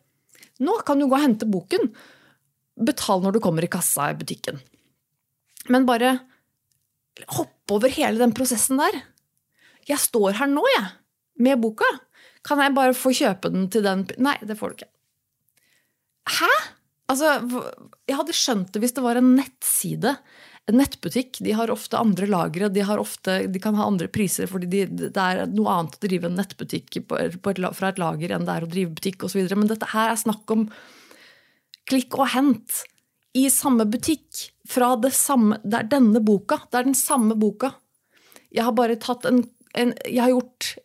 Nå 0.60 0.74
kan 0.84 1.00
du 1.00 1.06
gå 1.08 1.16
og 1.16 1.24
hente 1.24 1.48
boken. 1.48 1.86
Betal 2.84 3.22
når 3.24 3.38
du 3.38 3.40
kommer 3.44 3.64
i 3.64 3.72
kassa 3.72 4.10
i 4.12 4.18
butikken. 4.20 4.58
Men 5.72 5.86
bare 5.88 6.18
hoppe 7.38 7.78
over 7.78 7.92
hele 7.96 8.20
den 8.20 8.34
prosessen 8.36 8.80
der. 8.80 8.98
Jeg 9.90 10.02
står 10.02 10.38
her 10.40 10.50
nå, 10.52 10.64
jeg, 10.76 10.92
med 11.42 11.62
boka. 11.64 11.88
Kan 12.46 12.62
jeg 12.64 12.76
bare 12.76 12.96
få 12.96 13.12
kjøpe 13.16 13.52
den 13.52 13.68
til 13.74 13.84
den 13.86 14.06
Nei, 14.22 14.38
det 14.46 14.58
får 14.60 14.72
du 14.72 14.80
ikke. 14.80 14.92
Hæ? 16.40 16.52
Altså, 17.10 17.40
jeg 18.06 18.18
hadde 18.20 18.38
skjønt 18.38 18.70
det 18.74 18.84
hvis 18.84 18.94
det 18.96 19.04
var 19.04 19.18
en 19.20 19.34
nettside. 19.38 20.14
En 20.70 20.78
nettbutikk. 20.78 21.40
De 21.42 21.56
har 21.58 21.74
ofte 21.74 21.98
andre 21.98 22.30
lagre. 22.30 22.70
De, 22.70 22.84
ofte, 23.02 23.40
de 23.50 23.62
kan 23.62 23.78
ha 23.80 23.88
andre 23.90 24.10
priser 24.12 24.50
fordi 24.50 24.70
de, 24.70 25.10
det 25.10 25.26
er 25.26 25.44
noe 25.50 25.74
annet 25.74 25.98
å 25.98 26.04
drive 26.06 26.30
en 26.30 26.38
nettbutikk 26.38 27.02
på, 27.10 27.18
på 27.42 27.56
et, 27.56 27.66
fra 27.76 27.90
et 27.90 28.02
lager 28.02 28.36
enn 28.36 28.46
det 28.46 28.56
er 28.56 28.68
å 28.68 28.72
drive 28.72 28.94
butikk 29.00 29.26
osv. 29.26 29.42
Men 29.58 29.72
dette 29.72 29.90
her 29.96 30.14
er 30.14 30.22
snakk 30.22 30.54
om 30.54 30.70
klikk 31.90 32.20
og 32.20 32.30
hent 32.36 32.84
i 33.38 33.48
samme 33.54 33.90
butikk. 33.90 34.48
Fra 34.70 34.94
det 35.02 35.16
samme 35.18 35.58
Det 35.66 35.80
er 35.80 35.90
denne 35.90 36.22
boka. 36.22 36.62
Det 36.70 36.78
er 36.78 36.92
den 36.92 36.98
samme 36.98 37.34
boka. 37.40 37.74
Jeg 38.54 38.66
har 38.66 38.76
bare 38.78 39.00
tatt 39.02 39.26
en 39.26 39.42
en, 39.78 39.94
jeg 40.06 40.22
har 40.24 40.34
gjort 40.34 40.76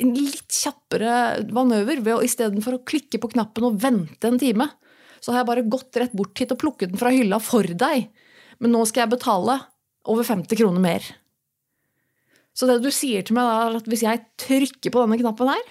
en 0.00 0.12
litt 0.14 0.52
kjappere 0.54 1.14
manøver 1.54 2.02
ved 2.04 2.16
å 2.16 2.24
istedenfor 2.24 2.78
å 2.78 2.84
klikke 2.86 3.20
på 3.20 3.32
knappen 3.34 3.66
og 3.66 3.80
vente 3.82 4.28
en 4.28 4.38
time, 4.40 4.68
så 5.20 5.32
har 5.32 5.42
jeg 5.42 5.50
bare 5.50 5.68
gått 5.68 5.98
rett 6.00 6.14
bort 6.16 6.38
hit 6.40 6.52
og 6.54 6.60
plukket 6.62 6.92
den 6.92 7.00
fra 7.00 7.12
hylla 7.12 7.40
for 7.42 7.66
deg. 7.66 8.08
Men 8.60 8.74
nå 8.74 8.84
skal 8.88 9.04
jeg 9.04 9.14
betale 9.16 9.58
over 10.08 10.26
50 10.26 10.60
kroner 10.60 10.82
mer. 10.84 11.04
Så 12.56 12.68
det 12.68 12.80
du 12.84 12.90
sier 12.92 13.24
til 13.24 13.36
meg 13.36 13.46
da, 13.46 13.60
er 13.68 13.78
at 13.80 13.88
hvis 13.88 14.04
jeg 14.04 14.24
trykker 14.40 14.92
på 14.92 15.04
denne 15.04 15.20
knappen 15.20 15.52
her, 15.52 15.70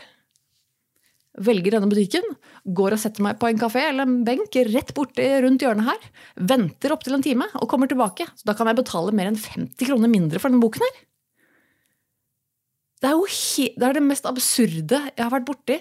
velger 1.39 1.75
denne 1.75 1.89
butikken, 1.91 2.25
går 2.65 2.95
og 2.95 3.01
setter 3.01 3.23
meg 3.23 3.37
på 3.39 3.49
en 3.49 3.59
kafé 3.61 3.85
eller 3.89 4.07
en 4.07 4.23
benk 4.27 4.55
rett 4.69 4.93
borti 4.97 5.27
rundt 5.43 5.63
hjørnet 5.63 5.87
her, 5.87 6.07
venter 6.51 6.93
opptil 6.95 7.15
en 7.17 7.25
time 7.25 7.47
og 7.59 7.69
kommer 7.71 7.89
tilbake, 7.89 8.27
så 8.35 8.49
da 8.49 8.55
kan 8.57 8.69
jeg 8.69 8.79
betale 8.81 9.13
mer 9.15 9.29
enn 9.29 9.39
50 9.39 9.77
kroner 9.87 10.11
mindre 10.11 10.41
for 10.41 10.51
denne 10.51 10.63
boken 10.63 10.85
her. 10.85 10.97
Det 12.99 13.07
er 13.07 13.15
jo 13.15 13.27
det, 13.79 13.85
er 13.85 13.95
det 13.95 14.03
mest 14.03 14.27
absurde 14.27 14.99
jeg 15.07 15.23
har 15.23 15.31
vært 15.31 15.47
borti. 15.47 15.77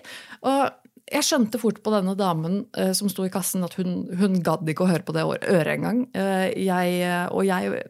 Og 0.46 0.88
jeg 1.08 1.24
skjønte 1.24 1.60
fort 1.60 1.80
på 1.84 1.92
denne 1.92 2.14
damen 2.18 2.60
uh, 2.78 2.92
som 2.96 3.10
sto 3.10 3.24
i 3.26 3.32
kassen, 3.32 3.64
at 3.66 3.76
hun, 3.78 4.04
hun 4.18 4.38
gadd 4.44 4.68
ikke 4.68 4.84
å 4.86 4.90
høre 4.90 5.06
på 5.06 5.14
det 5.16 5.24
øret 5.26 5.72
engang. 5.74 6.04
Uh, 6.16 6.48
jeg, 6.52 7.00
og 7.32 7.46
jeg 7.48 7.80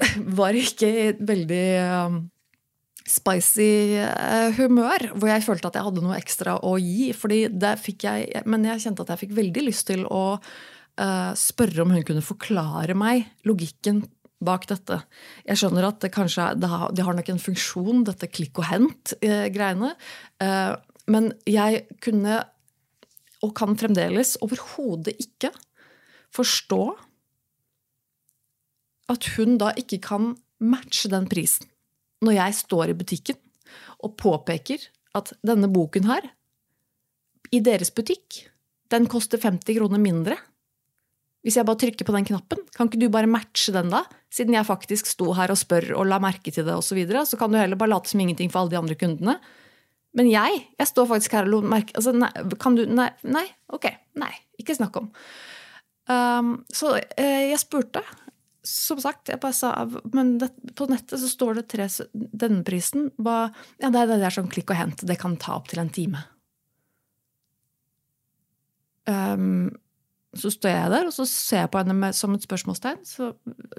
var 0.40 0.58
ikke 0.58 0.90
i 0.90 1.06
et 1.10 1.24
veldig 1.30 1.64
uh, 1.80 2.20
spicy 3.10 3.70
humør, 4.60 5.08
hvor 5.16 5.32
jeg 5.32 5.42
følte 5.42 5.70
at 5.70 5.80
jeg 5.80 5.88
hadde 5.88 6.04
noe 6.04 6.18
ekstra 6.20 6.60
å 6.66 6.76
gi. 6.78 7.10
fordi 7.16 7.40
det 7.50 7.72
fikk 7.82 8.06
jeg, 8.06 8.44
Men 8.46 8.68
jeg 8.68 8.84
kjente 8.84 9.02
at 9.02 9.14
jeg 9.14 9.24
fikk 9.24 9.34
veldig 9.40 9.64
lyst 9.66 9.88
til 9.90 10.04
å 10.06 10.38
spørre 11.40 11.80
om 11.80 11.94
hun 11.94 12.02
kunne 12.04 12.20
forklare 12.20 12.92
meg 12.98 13.30
logikken 13.48 14.02
bak 14.44 14.66
dette. 14.70 15.00
Jeg 15.44 15.60
skjønner 15.60 15.88
at 15.90 16.00
det 16.04 16.12
kanskje 16.14 16.46
det 16.60 16.70
har, 16.70 16.88
det 16.96 17.04
har 17.06 17.16
nok 17.16 17.28
en 17.32 17.42
funksjon, 17.42 18.04
dette 18.08 18.28
klikk 18.32 18.62
og 18.62 18.68
hent-greiene. 18.70 19.92
Eh, 20.40 20.72
men 21.10 21.30
jeg 21.48 21.84
kunne, 22.04 22.40
og 23.44 23.54
kan 23.58 23.76
fremdeles, 23.80 24.36
overhodet 24.44 25.16
ikke 25.20 25.52
forstå 26.34 26.82
at 29.10 29.26
hun 29.34 29.56
da 29.58 29.72
ikke 29.78 29.98
kan 30.04 30.34
matche 30.62 31.10
den 31.10 31.26
prisen. 31.30 31.66
Når 32.22 32.36
jeg 32.36 32.58
står 32.60 32.92
i 32.92 32.98
butikken 33.00 33.38
og 34.04 34.14
påpeker 34.20 34.84
at 35.16 35.32
denne 35.46 35.70
boken 35.72 36.06
her, 36.06 36.28
i 37.50 37.58
deres 37.64 37.90
butikk, 37.90 38.44
den 38.92 39.08
koster 39.10 39.40
50 39.42 39.74
kroner 39.74 39.98
mindre 39.98 40.36
hvis 41.44 41.56
jeg 41.56 41.64
bare 41.68 41.80
trykker 41.80 42.04
på 42.04 42.12
den 42.12 42.26
knappen, 42.28 42.60
kan 42.76 42.90
ikke 42.90 43.00
du 43.00 43.08
bare 43.12 43.30
matche 43.30 43.72
den 43.72 43.88
da? 43.92 44.02
Siden 44.32 44.54
jeg 44.54 44.68
faktisk 44.68 45.08
sto 45.08 45.32
her 45.36 45.52
og 45.52 45.58
spør 45.58 45.94
og 45.96 46.08
la 46.10 46.20
merke 46.22 46.52
til 46.52 46.66
det 46.66 46.74
osv., 46.76 46.92
så, 46.92 46.98
videre, 46.98 47.24
så 47.26 47.38
kan 47.40 47.52
du 47.52 47.56
heller 47.56 47.80
bare 47.80 47.94
late 47.94 48.12
som 48.12 48.20
ingenting 48.20 48.52
for 48.52 48.62
alle 48.62 48.74
de 48.74 48.80
andre 48.80 48.98
kundene. 49.00 49.38
Men 50.18 50.28
jeg 50.28 50.64
jeg 50.78 50.90
står 50.90 51.06
faktisk 51.06 51.36
her 51.38 51.48
og 51.48 51.66
merker 51.70 51.96
altså, 51.96 52.12
nei, 52.16 52.30
Kan 52.60 52.76
du 52.76 52.82
Nei, 52.90 53.08
nei, 53.22 53.46
ok. 53.72 53.86
Nei. 54.20 54.32
Ikke 54.60 54.74
snakk 54.76 54.96
om. 54.98 55.06
Um, 56.10 56.56
så 56.74 56.96
uh, 56.98 57.44
jeg 57.46 57.60
spurte. 57.62 58.02
Som 58.66 58.98
sagt, 59.00 59.30
jeg 59.32 59.40
bare 59.40 59.56
sa 59.56 59.70
Men 60.12 60.34
det, 60.42 60.50
på 60.76 60.84
nettet 60.90 61.22
så 61.22 61.30
står 61.30 61.60
det 61.60 61.68
tre 61.72 61.86
Denne 62.12 62.64
prisen 62.66 63.08
ba, 63.16 63.46
Ja, 63.80 63.88
det, 63.88 64.08
det 64.10 64.26
er 64.26 64.34
sånn 64.34 64.50
klikk 64.52 64.74
og 64.74 64.80
hent. 64.82 65.06
Det 65.06 65.16
kan 65.22 65.38
ta 65.40 65.56
opptil 65.56 65.80
en 65.84 65.94
time. 65.94 66.26
Um, 69.08 69.70
så 70.38 70.46
står 70.52 70.70
jeg 70.70 70.90
der, 70.92 71.06
og 71.08 71.14
så 71.14 71.24
ser 71.26 71.64
jeg 71.64 71.70
på 71.72 71.78
henne 71.80 71.94
med, 71.98 72.14
som 72.14 72.34
et 72.36 72.44
spørsmålstegn. 72.46 73.00
Så 73.08 73.32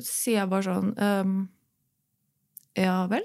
sier 0.04 0.42
jeg 0.42 0.50
bare 0.52 0.68
sånn 0.68 0.90
um, 1.00 1.38
Ja 2.80 3.06
vel? 3.12 3.24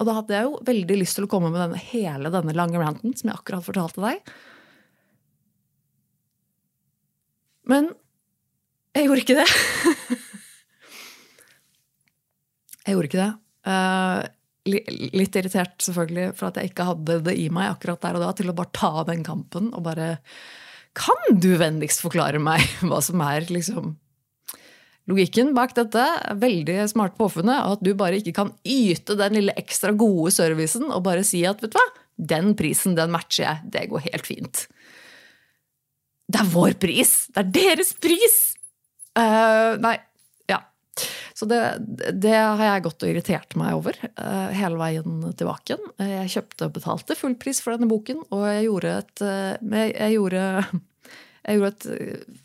Og 0.00 0.06
da 0.08 0.14
hadde 0.16 0.32
jeg 0.32 0.48
jo 0.48 0.62
veldig 0.64 0.96
lyst 1.02 1.18
til 1.18 1.26
å 1.26 1.30
komme 1.30 1.50
med 1.52 1.60
denne, 1.60 1.80
hele 1.90 2.28
denne 2.32 2.56
lange 2.56 2.80
ranten 2.80 3.12
som 3.16 3.28
jeg 3.28 3.36
akkurat 3.36 3.66
fortalte 3.66 4.00
deg. 4.00 4.16
Men 7.68 7.84
jeg 8.96 9.04
gjorde 9.06 9.22
ikke 9.26 9.40
det. 9.42 9.50
jeg 12.86 12.92
gjorde 12.96 13.08
ikke 13.10 13.20
det. 13.20 13.32
Uh, 13.68 14.20
litt 14.70 15.36
irritert 15.36 15.76
selvfølgelig 15.84 16.32
for 16.38 16.48
at 16.48 16.56
jeg 16.60 16.66
ikke 16.72 16.88
hadde 16.88 17.14
det 17.28 17.34
i 17.36 17.52
meg 17.52 17.74
akkurat 17.74 18.00
der 18.02 18.16
og 18.16 18.22
da 18.24 18.30
til 18.36 18.50
å 18.52 18.56
bare 18.56 18.76
ta 18.76 18.92
den 19.08 19.22
kampen 19.26 19.64
og 19.76 19.82
bare 19.84 20.06
kan 20.98 21.40
du 21.42 21.52
vennligst 21.60 22.02
forklare 22.02 22.40
meg 22.42 22.64
hva 22.88 23.00
som 23.04 23.22
er 23.24 23.46
liksom 23.50 23.94
logikken 25.10 25.54
bak 25.56 25.74
dette? 25.78 26.04
Veldig 26.38 26.82
smart 26.92 27.16
påfunnet. 27.18 27.64
At 27.74 27.82
du 27.82 27.92
bare 27.98 28.20
ikke 28.20 28.36
kan 28.36 28.52
yte 28.62 29.16
den 29.18 29.38
lille 29.38 29.54
ekstra 29.58 29.94
gode 29.96 30.30
servicen 30.34 30.90
og 30.90 31.02
bare 31.06 31.24
si 31.26 31.42
at 31.48 31.62
vet 31.62 31.74
du 31.74 31.80
hva, 31.80 31.88
den 32.30 32.52
prisen 32.58 32.94
den 32.98 33.12
matcher 33.14 33.46
jeg. 33.46 33.72
Det 33.74 33.88
går 33.90 34.06
helt 34.10 34.28
fint. 34.28 34.66
Det 36.30 36.42
er 36.44 36.52
vår 36.52 36.76
pris! 36.78 37.14
Det 37.34 37.42
er 37.42 37.52
deres 37.56 37.94
pris! 37.98 38.38
Uh, 39.18 39.74
nei. 39.82 39.96
Så 41.40 41.46
det, 41.48 41.60
det, 42.20 42.34
har 42.36 42.60
jeg 42.60 42.82
gått 42.84 43.04
og 43.06 43.08
irritert 43.08 43.54
meg 43.56 43.78
over 43.78 43.96
uh, 44.20 44.50
hele 44.52 44.76
veien 44.76 45.22
tilbake 45.32 45.72
igjen. 45.72 45.86
Jeg 46.04 46.32
kjøpte 46.34 46.66
og 46.66 46.74
betalte 46.76 47.16
full 47.16 47.36
pris 47.40 47.62
for 47.64 47.72
denne 47.72 47.88
boken, 47.88 48.26
og 48.28 48.44
jeg 48.44 48.66
gjorde 48.66 48.92
et 48.98 49.22
uh, 49.24 49.78
jeg 49.80 50.18
gjorde 50.18 50.42
jeg 51.46 51.62
gjorde 51.62 51.72
et 51.72 52.40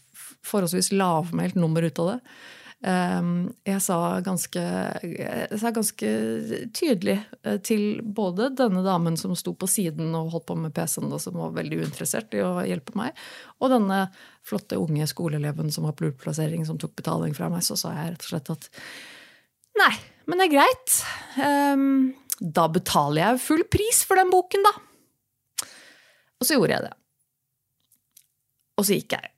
forholdsvis 0.45 0.93
lavmælt 0.95 1.59
nummer 1.59 1.83
ut 1.83 1.99
av 2.05 2.13
det. 2.13 2.19
Ehm, 2.86 3.48
jeg 3.65 3.82
sa, 3.82 3.98
ganske, 4.22 4.62
jeg 5.01 5.58
sa 5.58 5.72
ganske 5.74 6.10
tydelig 6.77 7.15
eh, 7.42 7.58
til 7.65 8.01
både 8.04 8.51
denne 8.60 8.84
damen 8.86 9.18
som 9.18 9.34
sto 9.38 9.56
på 9.58 9.70
siden 9.70 10.13
og 10.13 10.30
holdt 10.36 10.46
på 10.51 10.58
med 10.60 10.74
PC-en, 10.75 11.10
og 11.10 11.24
som 11.24 11.39
var 11.39 11.56
veldig 11.56 11.80
uinteressert 11.82 12.36
i 12.38 12.44
å 12.46 12.51
hjelpe 12.68 12.94
meg, 13.00 13.18
og 13.58 13.74
denne 13.74 14.04
flotte 14.46 14.77
unge 14.77 15.08
skoleeleven 15.10 15.74
som 15.74 15.88
har 15.89 15.98
plurplassering, 15.98 16.68
som 16.68 16.77
tok 16.82 16.94
betaling 17.00 17.34
fra 17.38 17.50
meg, 17.50 17.65
så 17.65 17.77
sa 17.80 17.96
jeg 17.96 18.13
rett 18.13 18.27
og 18.27 18.34
slett 18.36 18.54
at 18.54 18.70
nei, 19.82 19.94
men 20.30 20.42
det 20.42 20.48
er 20.50 20.54
greit. 20.54 21.00
Ehm, 21.42 21.96
da 22.38 22.68
betaler 22.70 23.24
jeg 23.24 23.46
full 23.48 23.65
pris 23.72 24.04
for 24.06 24.22
den 24.22 24.30
boken, 24.30 24.68
da. 24.68 24.75
Og 26.38 26.46
så 26.46 26.60
gjorde 26.60 26.77
jeg 26.77 26.86
det. 26.86 26.96
Og 28.75 28.86
så 28.86 29.00
gikk 29.00 29.15
jeg. 29.15 29.35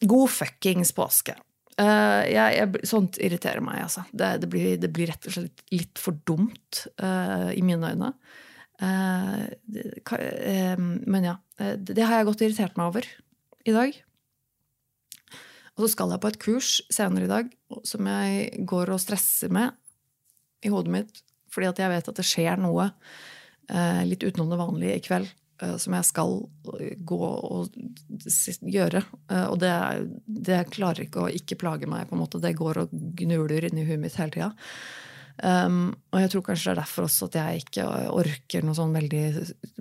God 0.00 0.30
fuckings 0.30 0.92
påske. 0.94 1.34
Uh, 1.78 2.26
jeg, 2.26 2.56
jeg, 2.58 2.86
sånt 2.90 3.20
irriterer 3.22 3.62
meg, 3.62 3.84
altså. 3.84 4.02
Det, 4.10 4.32
det, 4.42 4.50
blir, 4.50 4.72
det, 4.82 4.90
blir, 4.94 5.10
rett 5.12 5.28
og 5.30 5.34
slett 5.36 5.62
litt 5.70 6.00
for 6.02 6.18
dumt 6.26 6.84
uh, 7.02 7.50
i 7.54 7.62
mine 7.62 7.92
øyne. 7.92 8.12
Uh, 8.82 9.46
det, 9.66 10.02
men 10.78 11.26
ja. 11.26 11.38
Det 11.58 12.04
har 12.06 12.20
jeg 12.20 12.28
godt 12.28 12.44
irritert 12.46 12.76
meg 12.78 12.92
over 12.92 13.08
i 13.66 13.74
dag. 13.74 13.96
Og 15.74 15.84
så 15.84 15.92
skal 15.94 16.14
jeg 16.14 16.22
på 16.22 16.30
et 16.30 16.40
kurs 16.42 16.70
senere 16.90 17.26
i 17.26 17.30
dag 17.30 17.50
som 17.86 18.06
jeg 18.10 18.66
går 18.66 18.90
og 18.94 19.02
stresser 19.02 19.50
med 19.54 19.74
i 20.66 20.70
hodet 20.70 20.94
mitt, 20.94 21.20
fordi 21.54 21.68
at 21.70 21.82
jeg 21.82 21.90
vet 21.92 22.10
at 22.10 22.18
det 22.18 22.26
skjer 22.26 22.58
noe 22.58 22.88
litt 24.08 24.24
utenom 24.24 24.50
det 24.50 24.58
vanlige 24.58 24.96
i 24.98 25.02
kveld 25.04 25.28
som 25.58 25.94
jeg 25.96 26.06
skal 26.06 26.36
gå 27.08 27.18
og 27.18 27.78
gjøre. 28.62 29.00
Og 29.48 29.56
det, 29.58 29.72
det, 30.46 30.60
klarer 30.70 31.02
ikke 31.02 31.24
å 31.24 31.32
ikke 31.34 31.58
plage 31.58 31.88
meg. 31.90 32.06
på 32.06 32.14
en 32.14 32.22
måte. 32.22 32.38
Det 32.42 32.54
går 32.58 32.84
og 32.84 32.94
gnuler 33.18 33.66
inni 33.66 33.86
huet 33.88 33.98
mitt 33.98 34.18
hele 34.20 34.34
tida. 34.36 34.52
Um, 35.38 35.92
og 36.10 36.18
jeg 36.18 36.32
tror 36.32 36.42
kanskje 36.48 36.66
det 36.66 36.72
er 36.72 36.80
derfor 36.80 37.04
også 37.06 37.28
at 37.28 37.36
jeg 37.38 37.60
ikke 37.62 37.84
orker 38.10 38.64
noe 38.66 38.74
sånn 38.74 38.96
veldig 38.96 39.26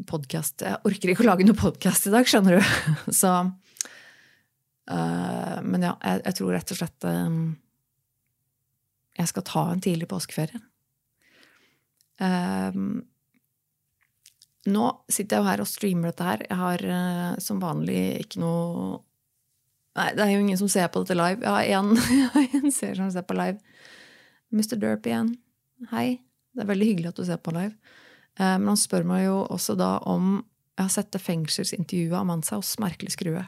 podkast. 0.10 0.62
Jeg 0.62 0.78
orker 0.86 1.10
ikke 1.14 1.24
å 1.26 1.30
lage 1.32 1.48
noe 1.48 1.58
podkast 1.58 2.10
i 2.10 2.14
dag, 2.14 2.30
skjønner 2.30 2.60
du. 2.60 2.62
Så 3.22 3.32
uh, 4.92 5.58
Men 5.66 5.88
ja, 5.88 5.96
jeg, 5.98 6.22
jeg, 6.28 6.38
tror 6.38 6.54
rett 6.54 6.74
og 6.76 6.82
slett 6.82 7.08
um, 7.10 7.40
jeg 9.18 9.28
skal 9.34 9.48
ta 9.50 9.64
en 9.72 9.82
tidlig 9.82 10.08
påskeferie. 10.12 10.62
Um, 12.22 13.02
nå 14.68 14.88
sitter 15.12 15.38
jeg 15.38 15.44
jo 15.44 15.48
her 15.48 15.64
og 15.64 15.70
streamer 15.70 16.12
dette 16.12 16.28
her. 16.28 16.44
Jeg 16.48 16.60
har 16.60 16.84
uh, 16.86 17.36
som 17.44 17.62
vanlig 17.64 18.02
ikke 18.26 18.44
noe 18.44 19.04
Nei, 19.98 20.12
det 20.14 20.22
er 20.22 20.30
jo 20.36 20.42
ingen 20.44 20.58
som 20.60 20.70
ser 20.70 20.92
på 20.94 21.02
dette 21.02 21.16
live. 21.18 21.42
Jeg 21.42 21.74
har 21.74 22.52
én 22.60 22.74
seer 22.76 23.00
som 23.00 23.08
ser 23.10 23.24
på 23.26 23.34
live. 23.34 23.58
Mr. 24.54 24.76
Derp 24.78 25.08
igjen. 25.10 25.32
Hei. 25.90 26.20
Det 26.54 26.62
er 26.62 26.70
veldig 26.70 26.90
hyggelig 26.92 27.10
at 27.10 27.18
du 27.18 27.26
ser 27.26 27.40
på 27.42 27.54
live. 27.56 27.74
Uh, 28.38 28.60
men 28.60 28.70
han 28.76 28.78
spør 28.78 29.08
meg 29.10 29.24
jo 29.24 29.40
også 29.56 29.74
da 29.80 29.96
om 30.06 30.36
jeg 30.78 30.84
har 30.84 30.94
sett 30.94 31.10
det 31.16 31.24
fengselsintervjuet 31.24 32.14
av 32.20 32.28
Mansa 32.30 32.60
hos 32.60 32.76
merkelig 32.78 33.16
skrue. 33.16 33.42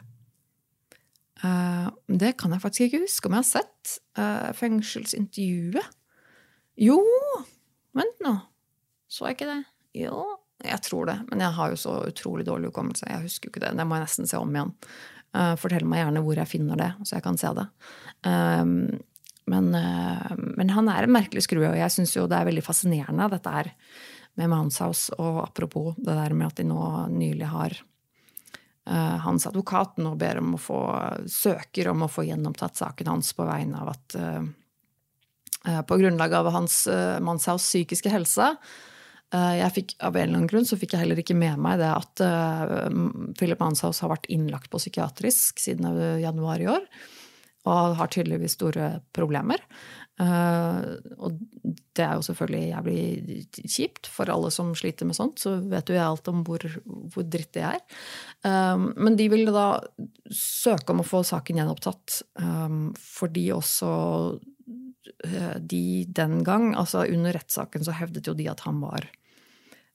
Uh, 1.44 1.86
det 2.10 2.34
kan 2.42 2.50
jeg 2.50 2.64
faktisk 2.66 2.88
ikke 2.88 3.04
huske 3.04 3.30
om 3.30 3.38
jeg 3.38 3.44
har 3.44 3.50
sett. 3.52 3.94
Fengselsintervjuet? 4.58 5.94
Jo, 6.82 6.98
vent 7.94 8.26
nå. 8.26 8.34
Så 9.06 9.30
jeg 9.30 9.38
ikke 9.38 9.52
det? 9.54 9.62
Jo, 10.02 10.24
jeg 10.64 10.82
tror 10.84 11.08
det. 11.08 11.16
Men 11.30 11.44
jeg 11.44 11.56
har 11.56 11.72
jo 11.72 11.78
så 11.80 11.94
utrolig 12.10 12.46
dårlig 12.46 12.70
hukommelse. 12.70 13.08
Jeg 13.08 13.24
husker 13.24 13.48
jo 13.48 13.54
ikke 13.54 13.64
det. 13.64 13.72
Det 13.78 13.86
må 13.88 13.96
jeg 13.96 14.06
nesten 14.06 14.28
se 14.30 14.40
om 14.40 14.54
igjen. 14.54 14.74
Uh, 15.30 15.54
fortell 15.60 15.86
meg 15.86 16.02
gjerne 16.02 16.24
hvor 16.26 16.38
jeg 16.40 16.50
finner 16.50 16.80
det, 16.80 16.90
så 17.06 17.16
jeg 17.16 17.24
kan 17.26 17.38
se 17.38 17.52
det. 17.54 17.66
Um, 18.26 18.72
men, 19.50 19.72
men, 19.74 20.68
han 20.70 20.88
er 20.92 21.06
en 21.06 21.14
merkelig 21.14 21.42
skrue, 21.42 21.72
og 21.72 21.78
jeg 21.78 21.90
syns 21.90 22.12
jo 22.14 22.28
det 22.30 22.36
er 22.38 22.46
veldig 22.46 22.62
fascinerende, 22.62 23.26
dette 23.32 23.50
her 23.50 23.70
med 24.38 24.50
Manshaus. 24.52 25.08
Og 25.18 25.40
apropos 25.42 25.96
det 25.98 26.14
der 26.14 26.34
med 26.36 26.52
at 26.52 26.60
de 26.60 26.66
nå 26.68 26.82
nylig 27.10 27.48
har 27.50 27.74
uh, 27.74 29.16
hans 29.24 29.48
advokat 29.50 29.98
nå 30.02 30.12
ber 30.20 30.38
om 30.42 30.54
å 30.54 30.60
få 30.60 30.80
søker 31.26 31.90
om 31.90 32.06
å 32.06 32.10
få 32.10 32.28
gjenopptatt 32.28 32.78
saken 32.78 33.10
hans 33.10 33.32
på 33.34 33.48
vegne 33.48 33.82
av 33.82 33.94
at 33.96 34.18
På 35.86 35.96
grunnlag 36.00 36.32
av 36.32 36.46
hans 36.54 36.86
Manshaus 37.20 37.66
psykiske 37.66 38.08
helse. 38.08 38.46
Jeg 39.30 39.70
fikk, 39.76 39.94
av 40.02 40.16
en 40.16 40.24
eller 40.24 40.40
annen 40.40 40.50
grunn 40.50 40.66
så 40.66 40.78
fikk 40.80 40.96
jeg 40.96 41.04
heller 41.04 41.20
ikke 41.22 41.38
med 41.38 41.60
meg 41.62 41.78
det 41.78 41.90
at 41.92 42.22
Philip 43.38 43.60
Manshaus 43.62 44.02
har 44.02 44.10
vært 44.10 44.26
innlagt 44.32 44.70
på 44.72 44.80
psykiatrisk 44.82 45.62
siden 45.62 45.86
januar 46.18 46.58
i 46.62 46.66
år. 46.72 46.86
Og 47.70 47.94
har 47.98 48.08
tydeligvis 48.10 48.56
store 48.56 48.88
problemer. 49.14 49.60
Og 50.20 51.36
det 51.94 52.02
er 52.02 52.16
jo 52.16 52.24
selvfølgelig 52.24 52.70
jævlig 52.72 53.68
kjipt 53.68 54.08
for 54.10 54.32
alle 54.32 54.50
som 54.52 54.72
sliter 54.76 55.06
med 55.06 55.16
sånt. 55.18 55.38
Så 55.44 55.54
vet 55.68 55.92
jo 55.92 55.96
jeg 55.98 56.06
alt 56.06 56.30
om 56.32 56.42
hvor, 56.48 56.64
hvor 57.12 57.28
dritt 57.28 57.52
det 57.54 57.66
er. 57.68 57.78
Men 58.96 59.18
de 59.20 59.28
ville 59.30 59.54
da 59.54 59.68
søke 60.34 60.90
om 60.96 61.04
å 61.04 61.06
få 61.06 61.22
saken 61.28 61.60
gjenopptatt 61.60 62.22
fordi 63.04 63.46
også 63.54 63.92
de 65.60 65.84
den 66.16 66.40
gang, 66.46 66.70
altså 66.80 67.04
under 67.04 67.36
rettssaken, 67.36 67.84
så 67.84 67.92
hevdet 67.98 68.28
jo 68.30 68.34
de 68.36 68.48
at 68.48 68.64
han 68.64 68.80
var 68.80 69.04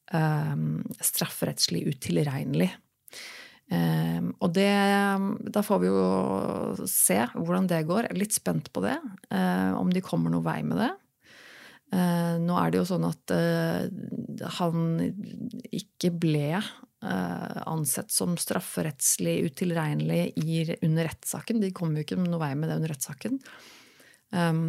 strafferettslig 0.06 1.82
utilregnelig. 1.90 2.70
Um, 3.66 4.28
og 4.46 4.52
det, 4.54 4.70
da 5.50 5.62
får 5.66 5.80
vi 5.82 5.90
jo 5.90 6.86
se 6.90 7.18
hvordan 7.34 7.66
det 7.72 7.82
går. 7.90 8.06
Jeg 8.06 8.14
er 8.14 8.22
litt 8.22 8.38
spent 8.38 8.70
på 8.74 8.84
det. 8.86 8.98
Uh, 9.34 9.74
om 9.80 9.90
de 9.90 10.04
kommer 10.06 10.34
noen 10.34 10.46
vei 10.46 10.60
med 10.68 10.82
det. 10.84 10.92
Uh, 11.96 12.38
nå 12.44 12.58
er 12.60 12.72
det 12.72 12.82
jo 12.82 12.90
sånn 12.92 13.08
at 13.08 13.34
uh, 13.34 14.50
han 14.60 15.00
ikke 15.74 16.14
ble 16.14 16.50
ansett 17.06 18.10
som 18.10 18.32
strafferettslig 18.40 19.36
utilregnelig 19.46 20.80
under 20.88 21.06
rettssaken. 21.06 21.60
De 21.62 21.70
kom 21.76 21.92
jo 21.94 22.02
ikke 22.02 22.18
noen 22.18 22.40
vei 22.42 22.48
med 22.58 22.72
det 22.72 22.78
under 22.80 22.90
rettssaken. 22.96 23.36
Um, 24.34 24.64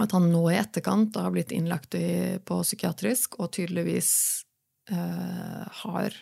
at 0.00 0.14
han 0.16 0.30
nå 0.32 0.40
i 0.48 0.56
etterkant 0.56 1.18
har 1.20 1.34
blitt 1.34 1.52
innlagt 1.52 1.98
i, 1.98 2.38
på 2.40 2.62
psykiatrisk 2.64 3.36
og 3.42 3.50
tydeligvis 3.58 4.14
har 4.90 6.16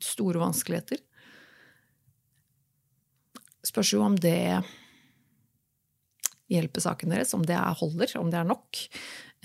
store 0.00 0.40
vanskeligheter. 0.40 1.00
Spørs 3.66 3.92
jo 3.92 4.02
om 4.06 4.16
det 4.16 4.62
hjelper 6.48 6.80
saken 6.80 7.12
deres, 7.12 7.34
om 7.36 7.44
det 7.44 7.58
holder, 7.80 8.14
om 8.20 8.30
det 8.32 8.40
er 8.40 8.48
nok. 8.48 8.80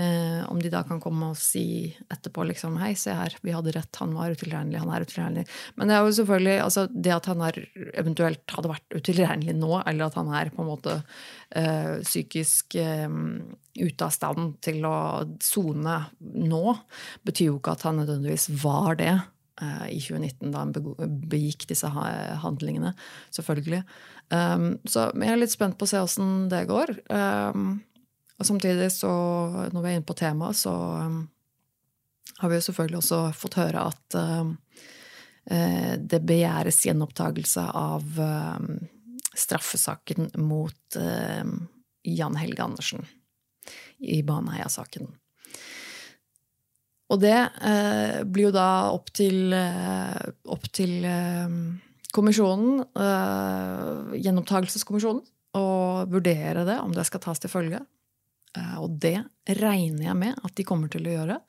Eh, 0.02 0.42
om 0.50 0.58
de 0.62 0.72
da 0.74 0.82
kan 0.88 1.02
komme 1.02 1.28
og 1.30 1.38
si 1.38 1.92
etterpå 2.10 2.48
liksom 2.50 2.79
Hei, 2.82 2.96
se 2.98 3.14
her, 3.14 3.36
vi 3.46 3.53
hadde 3.53 3.75
rett, 3.75 4.00
han 4.01 4.16
var 4.18 4.34
utilregnelig, 4.34 4.82
han 4.82 4.94
er 4.94 5.06
utilregnelig. 5.06 5.44
Men 5.77 5.90
det 5.90 5.98
er 5.98 6.08
jo 6.08 6.16
selvfølgelig 6.20 6.56
altså, 6.64 6.86
det 6.90 7.14
at 7.14 7.29
han 7.29 7.44
er, 7.46 7.60
eventuelt 8.01 8.56
hadde 8.56 8.72
vært 8.74 8.98
utilregnelig 8.98 9.58
nå, 9.60 9.75
eller 9.84 10.08
at 10.08 10.18
han 10.18 10.32
er 10.34 10.53
på 10.53 10.64
en 10.64 10.72
måte 10.72 10.96
eh, 11.56 12.00
psykisk 12.01 12.79
eh, 12.82 13.20
ute 13.77 14.08
av 14.08 14.16
stand 14.16 14.58
til 14.66 14.82
å 14.90 14.96
sone 15.44 16.00
nå, 16.20 16.64
betyr 17.25 17.51
jo 17.51 17.62
ikke 17.62 17.77
at 17.77 17.86
han 17.90 18.01
nødvendigvis 18.01 18.50
var 18.64 18.98
det 19.01 19.14
Eh, 19.62 19.88
i 19.94 20.00
2019, 20.01 20.50
da 20.50 20.64
han 20.64 20.72
begikk 21.29 21.68
disse 21.70 21.90
handlingene. 22.42 22.94
Selvfølgelig. 23.36 23.84
Um, 24.34 24.79
så 24.90 25.12
jeg 25.14 25.29
er 25.29 25.38
litt 25.38 25.53
spent 25.53 25.77
på 25.77 25.86
å 25.86 25.92
se 25.92 26.01
åssen 26.01 26.48
det 26.50 26.64
går. 26.72 26.96
Um, 27.14 27.75
og 28.39 28.48
samtidig, 28.48 28.89
så, 28.91 29.11
når 29.72 29.79
vi 29.83 29.91
er 29.91 30.00
inne 30.00 30.07
på 30.07 30.17
temaet, 30.17 30.57
så 30.57 30.74
um, 30.74 31.19
har 32.39 32.51
vi 32.51 32.57
jo 32.57 32.65
selvfølgelig 32.67 33.00
også 33.00 33.19
fått 33.37 33.59
høre 33.61 33.85
at 33.91 34.17
uh, 34.17 34.50
det 36.00 36.22
begjæres 36.24 36.81
gjenopptakelse 36.87 37.65
av 37.77 38.19
uh, 38.19 38.57
straffesaken 39.37 40.31
mot 40.41 40.98
uh, 41.00 41.53
Jan 42.03 42.39
Helge 42.39 42.65
Andersen 42.65 43.05
i 44.00 44.22
Baneheia-saken. 44.25 45.11
Og 47.13 47.22
det 47.22 47.37
uh, 47.37 48.19
blir 48.25 48.50
jo 48.50 48.55
da 48.55 48.69
opp 48.96 49.13
til, 49.13 49.53
uh, 49.53 50.31
opp 50.51 50.67
til 50.74 51.03
uh, 51.05 51.59
kommisjonen, 52.13 52.83
eh, 52.93 54.19
gjenopptakelseskommisjonen, 54.22 55.24
å 55.57 55.65
vurdere 56.09 56.65
det, 56.65 56.79
om 56.81 56.93
det 56.93 57.05
skal 57.09 57.22
tas 57.22 57.41
til 57.41 57.51
følge. 57.51 57.81
Eh, 58.57 58.77
og 58.81 59.00
det 59.01 59.18
regner 59.59 60.07
jeg 60.09 60.20
med 60.20 60.46
at 60.46 60.55
de 60.57 60.66
kommer 60.68 60.92
til 60.92 61.07
å 61.07 61.18
gjøre. 61.18 61.39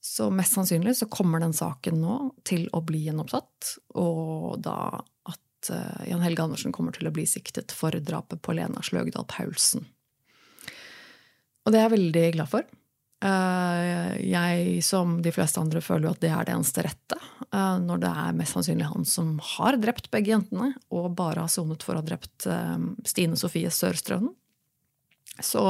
Så 0.00 0.30
mest 0.32 0.56
sannsynlig 0.56 0.96
så 0.96 1.10
kommer 1.12 1.42
den 1.42 1.54
saken 1.56 2.00
nå 2.00 2.16
til 2.48 2.66
å 2.72 2.80
bli 2.84 3.04
gjenopptatt, 3.04 3.74
og 4.00 4.56
da 4.64 4.96
at 5.28 5.70
eh, 5.74 6.10
Jan 6.10 6.24
Helge 6.24 6.46
Andersen 6.46 6.74
kommer 6.74 6.96
til 6.96 7.10
å 7.10 7.14
bli 7.14 7.26
siktet 7.28 7.74
for 7.76 7.94
drapet 7.94 8.42
på 8.42 8.56
Lena 8.56 8.82
Sløgdal 8.84 9.28
Paulsen. 9.30 9.86
Og 11.60 11.72
det 11.72 11.80
er 11.80 11.90
jeg 11.90 11.96
veldig 11.98 12.26
glad 12.38 12.50
for. 12.50 12.64
Eh, 13.20 14.14
jeg, 14.24 14.80
som 14.82 15.18
de 15.22 15.34
fleste 15.36 15.60
andre, 15.60 15.84
føler 15.84 16.08
jo 16.08 16.14
at 16.16 16.24
det 16.24 16.32
er 16.32 16.48
det 16.48 16.56
eneste 16.56 16.86
rette. 16.86 17.20
Når 17.50 17.98
det 17.98 18.10
er 18.14 18.34
mest 18.38 18.54
sannsynlig 18.54 18.86
han 18.86 19.04
som 19.10 19.32
har 19.42 19.74
drept 19.82 20.06
begge 20.12 20.30
jentene, 20.30 20.68
og 20.94 21.08
bare 21.18 21.42
har 21.42 21.50
sonet 21.50 21.82
for 21.82 21.98
å 21.98 22.00
ha 22.00 22.06
drept 22.06 22.46
Stine 23.10 23.34
Sofie 23.36 23.72
Sørstrønen. 23.74 24.30
Så 25.46 25.64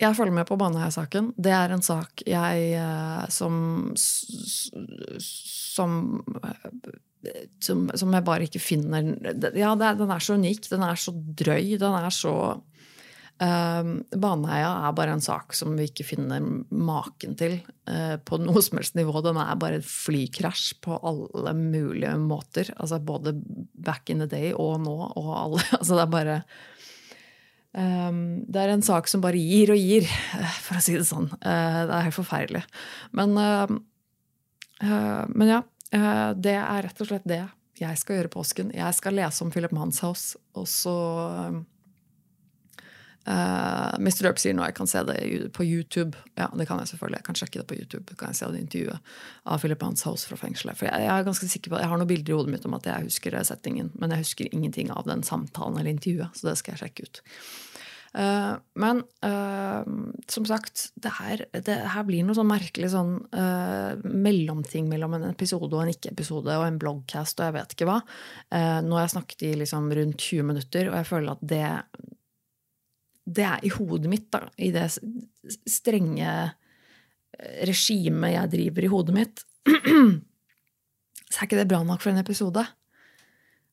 jeg 0.00 0.16
følger 0.18 0.34
med 0.34 0.48
på 0.48 0.58
Baneheia-saken. 0.60 1.32
Det 1.38 1.54
er 1.54 1.74
en 1.74 1.84
sak 1.84 2.24
jeg 2.26 2.80
som 3.32 3.94
som, 3.96 5.94
som 7.62 7.86
som, 7.96 8.12
jeg 8.12 8.26
bare 8.26 8.44
ikke 8.44 8.60
finner 8.60 9.14
Ja, 9.56 9.72
den 9.78 10.12
er 10.12 10.20
så 10.20 10.36
unik. 10.36 10.68
Den 10.68 10.84
er 10.84 10.98
så 11.00 11.14
drøy. 11.14 11.78
Den 11.80 11.96
er 11.96 12.12
så 12.12 12.34
Uh, 13.42 13.98
Baneheia 14.14 14.68
er 14.86 14.92
bare 14.94 15.16
en 15.16 15.22
sak 15.22 15.56
som 15.58 15.72
vi 15.74 15.88
ikke 15.88 16.04
finner 16.06 16.44
maken 16.70 17.32
til 17.34 17.56
uh, 17.90 18.14
på 18.22 18.38
noe 18.38 18.62
som 18.62 18.78
helst 18.78 18.94
nivå. 18.94 19.18
Den 19.26 19.40
er 19.42 19.58
bare 19.58 19.80
et 19.80 19.88
flykrasj 19.88 20.76
på 20.84 21.00
alle 21.02 21.54
mulige 21.58 22.14
måter. 22.22 22.70
Altså 22.78 23.00
både 23.02 23.34
back 23.74 24.12
in 24.14 24.22
the 24.22 24.30
day 24.30 24.52
og 24.54 24.78
nå 24.86 24.94
og 25.18 25.32
alle. 25.34 25.66
Altså 25.80 25.98
det 25.98 26.04
er 26.04 26.14
bare 26.14 26.38
um, 26.38 26.46
Det 27.74 28.60
er 28.60 28.70
en 28.70 28.84
sak 28.86 29.08
som 29.10 29.22
bare 29.24 29.40
gir 29.40 29.72
og 29.74 29.80
gir, 29.80 30.06
for 30.62 30.78
å 30.78 30.82
si 30.84 30.94
det 30.94 31.08
sånn. 31.08 31.26
Uh, 31.40 31.80
det 31.88 31.96
er 31.96 32.04
helt 32.06 32.16
forferdelig. 32.16 32.60
Men, 33.18 33.34
men 34.78 35.50
ja. 35.50 35.60
det 36.38 36.54
er 36.60 36.86
rett 36.86 37.02
og 37.02 37.10
slett 37.10 37.26
det 37.26 37.42
jeg 37.80 37.98
skal 37.98 38.20
gjøre 38.20 38.30
påsken. 38.30 38.70
Jeg 38.74 38.94
skal 38.94 39.16
lese 39.18 39.42
om 39.42 39.50
Philip 39.50 39.74
Manshaus, 39.74 40.36
og 40.54 40.68
så 40.70 40.94
Uh, 43.24 43.96
Mr. 43.96 44.26
Derp 44.26 44.40
sier 44.40 44.52
nå 44.52 44.66
jeg 44.66 44.76
kan 44.76 44.88
se 44.90 45.00
det 45.08 45.16
på 45.56 45.64
YouTube. 45.64 46.18
Ja, 46.36 46.50
det 46.52 46.66
kan 46.68 46.80
jeg 46.82 46.92
selvfølgelig. 46.92 47.22
Jeg 47.22 47.28
kan 47.30 47.38
sjekke 47.40 47.60
det 47.62 47.68
på 47.70 47.78
YouTube. 47.78 48.16
Kan 48.20 48.32
jeg 48.32 48.40
se 48.40 48.50
det 48.52 48.60
intervjuet 48.60 49.12
av 49.48 49.62
Philip 49.62 49.84
Hans 49.86 50.04
House 50.04 50.28
fra 50.28 50.38
fengselet. 50.40 50.76
For 50.76 50.90
jeg, 50.90 51.06
jeg, 51.06 51.12
er 51.14 51.28
ganske 51.28 51.48
sikker 51.48 51.72
på, 51.72 51.80
jeg 51.80 51.92
har 51.92 52.00
noen 52.00 52.10
bilder 52.10 52.34
i 52.34 52.38
hodet 52.38 52.54
mitt 52.56 52.66
om 52.68 52.76
at 52.76 52.88
jeg 52.90 53.08
husker 53.08 53.38
settingen, 53.48 53.92
men 54.00 54.12
jeg 54.12 54.26
husker 54.26 54.50
ingenting 54.52 54.92
av 54.92 55.06
den 55.08 55.24
samtalen 55.24 55.78
eller 55.80 55.94
intervjuet, 55.94 56.36
så 56.36 56.50
det 56.50 56.58
skal 56.60 56.74
jeg 56.74 56.84
sjekke 56.84 57.08
ut. 57.08 57.22
Uh, 58.14 58.60
men 58.78 59.00
uh, 59.26 59.82
som 60.30 60.44
sagt, 60.46 60.84
det 61.02 61.16
her, 61.16 61.46
det 61.56 61.78
her, 61.96 62.04
blir 62.06 62.26
noe 62.26 62.36
sånn 62.36 62.50
merkelig 62.50 62.92
sånn 62.92 63.16
mellomting 64.04 64.90
mellom 64.92 65.16
en 65.16 65.30
episode 65.32 65.72
og 65.72 65.86
en 65.86 65.94
ikke-episode 65.94 66.60
og 66.60 66.66
en 66.66 66.76
bloggcast 66.82 67.40
og 67.40 67.48
jeg 67.48 67.56
vet 67.56 67.74
ikke 67.74 67.88
hva. 67.88 67.96
nå 68.84 68.98
har 68.98 69.06
jeg 69.06 69.14
snakket 69.16 69.46
i 69.48 69.54
liksom 69.64 69.88
rundt 69.96 70.28
20 70.28 70.46
minutter, 70.52 70.92
og 70.92 71.00
jeg 71.00 71.08
føler 71.08 71.34
at 71.34 71.48
det 71.54 71.64
det 73.24 73.44
er 73.48 73.64
i 73.64 73.72
hodet 73.72 74.10
mitt, 74.10 74.28
da, 74.32 74.44
i 74.60 74.70
det 74.74 74.86
strenge 75.70 76.30
regimet 77.66 78.34
jeg 78.34 78.52
driver 78.52 78.86
i 78.86 78.90
hodet 78.92 79.16
mitt, 79.16 79.44
så 81.30 81.40
er 81.40 81.46
ikke 81.48 81.60
det 81.60 81.68
bra 81.70 81.80
nok 81.86 82.02
for 82.04 82.12
en 82.12 82.22
episode. 82.22 82.64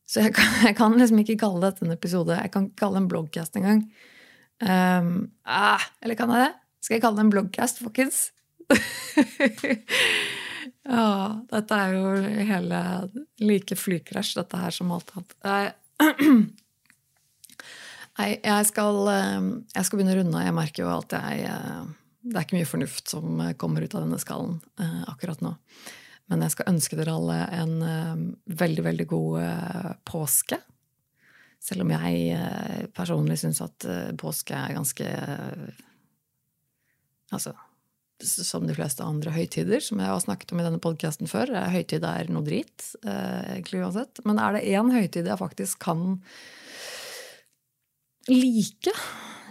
Så 0.07 0.25
jeg 0.25 0.33
kan, 0.35 0.55
jeg 0.67 0.75
kan 0.79 0.95
liksom 0.97 1.21
ikke 1.21 1.39
kalle 1.39 1.61
dette 1.63 1.85
en 1.85 1.93
episode. 1.93 2.35
Jeg 2.35 2.51
kan 2.51 2.67
ikke 2.67 2.81
kalle 2.83 2.97
det 2.97 3.03
en 3.03 3.11
bloggcast 3.11 3.59
engang. 3.59 3.85
Um, 4.61 5.11
ah, 5.47 5.83
eller 6.03 6.17
kan 6.19 6.31
jeg 6.33 6.45
det? 6.45 6.53
Skal 6.81 6.97
jeg 6.97 7.03
kalle 7.05 7.19
det 7.19 7.25
en 7.25 7.33
bloggcast, 7.33 7.81
folkens? 7.83 8.19
ja, 10.91 11.05
dette 11.51 11.77
er 11.77 11.95
jo 11.95 12.03
hele 12.49 12.81
like 13.43 13.77
flykrasj, 13.77 14.33
dette 14.39 14.63
her, 14.63 14.75
som 14.75 14.91
alt 14.95 15.13
annet. 15.15 15.79
Nei, 18.21 18.36
jeg 18.38 18.67
skal, 18.69 18.99
eh, 19.10 19.47
jeg 19.73 19.88
skal, 19.88 19.97
begynne 19.97 20.13
å 20.13 20.19
runde 20.19 20.38
av. 20.38 20.45
Jeg 20.45 20.57
merker 20.57 20.84
jo 20.84 20.91
at 20.93 21.15
jeg 21.17 21.47
eh, 21.49 21.89
Det 22.21 22.36
er 22.38 22.45
ikke 22.45 22.60
mye 22.60 22.69
fornuft 22.69 23.10
som 23.10 23.39
eh, 23.41 23.55
kommer 23.57 23.81
ut 23.81 23.95
av 23.97 24.03
denne 24.05 24.19
skallen 24.21 24.60
akkurat 25.10 25.41
nå. 25.41 25.55
Men 26.29 26.45
jeg 26.45 26.53
skal 26.53 26.69
ønske 26.69 26.95
dere 26.99 27.15
alle 27.17 27.39
en 27.57 27.73
veldig, 28.45 28.84
veldig 28.86 29.05
god 29.10 29.97
påske. 30.07 30.60
Selv 31.62 31.84
om 31.84 31.91
jeg 31.91 32.38
personlig 32.95 33.36
syns 33.41 33.60
at 33.65 33.86
påske 34.21 34.55
er 34.55 34.77
ganske 34.77 35.10
Altså 37.36 37.53
som 38.27 38.67
de 38.67 38.75
fleste 38.77 39.03
andre 39.03 39.34
høytider, 39.34 39.81
som 39.84 39.99
jeg 39.99 40.12
har 40.12 40.23
snakket 40.23 40.53
om 40.53 40.62
i 40.62 40.65
denne 40.67 40.79
podkasten 40.84 41.27
før. 41.31 41.51
Høytid 41.73 42.03
er 42.05 42.31
noe 42.31 42.45
drit, 42.45 42.91
egentlig 43.01 43.81
uansett. 43.81 44.21
Men 44.27 44.39
er 44.39 44.55
det 44.55 44.65
én 44.69 44.91
høytid 44.93 45.27
jeg 45.27 45.41
faktisk 45.41 45.81
kan 45.84 46.19
like, 48.29 48.93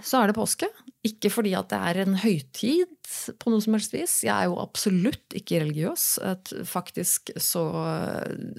så 0.04 0.20
er 0.20 0.30
det 0.30 0.38
påske. 0.38 0.68
Ikke 1.06 1.30
fordi 1.32 1.54
at 1.56 1.70
det 1.72 1.78
er 1.80 2.02
en 2.02 2.16
høytid 2.20 2.90
på 3.40 3.52
noe 3.52 3.62
som 3.64 3.76
helst 3.76 3.94
vis. 3.94 4.18
Jeg 4.26 4.34
er 4.34 4.50
jo 4.50 4.58
absolutt 4.60 5.36
ikke 5.36 5.62
religiøs. 5.62 6.04
Faktisk 6.68 7.32
så 7.40 7.64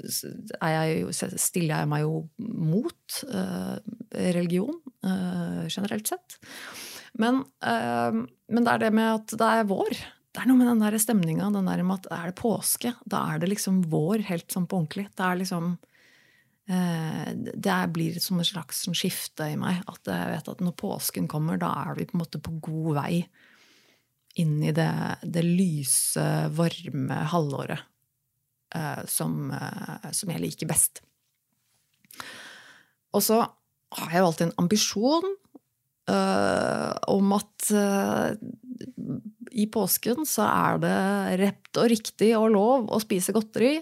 jeg, 0.02 1.04
stiller 1.38 1.84
jeg 1.84 1.92
meg 1.92 2.06
jo 2.08 2.24
mot 2.42 3.20
uh, 3.30 3.78
religion, 4.16 4.74
uh, 5.06 5.68
generelt 5.70 6.10
sett. 6.10 6.40
Men, 7.22 7.44
men, 7.62 8.64
det 8.64 8.72
er 8.72 8.84
det 8.86 8.92
med 8.96 9.10
at 9.20 9.38
det 9.38 9.54
er 9.60 9.70
vår. 9.70 10.02
Det 10.32 10.42
er 10.42 10.48
noe 10.48 10.62
med 10.62 10.70
den 10.72 10.82
der 10.82 10.96
stemninga, 11.04 11.50
er 11.52 12.30
det 12.32 12.38
påske, 12.40 12.94
da 13.04 13.26
er 13.34 13.42
det 13.42 13.50
liksom 13.52 13.82
vår 13.92 14.24
helt 14.30 14.48
sånn 14.50 14.66
på 14.66 14.80
ordentlig. 14.80 15.10
Det 15.20 15.26
er 15.28 15.42
liksom 15.42 15.74
Eh, 15.76 15.91
det 16.72 17.78
blir 17.92 18.16
som 18.24 18.40
et 18.40 18.48
slags 18.48 18.86
sånn 18.86 18.96
skifte 18.96 19.50
i 19.52 19.58
meg. 19.60 19.82
At 19.92 20.08
jeg 20.08 20.30
vet 20.32 20.52
at 20.54 20.62
når 20.64 20.76
påsken 20.80 21.28
kommer, 21.32 21.60
da 21.60 21.72
er 21.84 21.98
vi 21.98 22.06
på 22.08 22.16
en 22.16 22.24
måte 22.24 22.40
på 22.44 22.54
god 22.64 22.94
vei 23.02 23.26
inn 24.40 24.62
i 24.64 24.72
det, 24.76 24.92
det 25.24 25.44
lyse, 25.44 26.24
varme 26.56 27.18
halvåret 27.34 27.82
uh, 28.76 29.04
som, 29.10 29.52
uh, 29.52 30.08
som, 30.16 30.32
jeg 30.32 30.44
liker 30.46 30.70
best. 30.72 31.02
Og 33.12 33.24
så 33.26 33.42
har 33.44 34.14
jeg 34.14 34.22
jo 34.22 34.30
alltid 34.30 34.48
en 34.50 34.60
ambisjon 34.64 35.34
om 36.12 37.34
at 37.38 37.68
i 39.56 39.68
påsken 39.72 40.26
så 40.28 40.44
er 40.48 40.80
det 40.82 40.96
rett 41.40 41.80
og 41.80 41.88
riktig 41.92 42.32
og 42.36 42.50
lov 42.52 42.90
å 42.92 43.00
spise 43.00 43.36
godteri. 43.36 43.78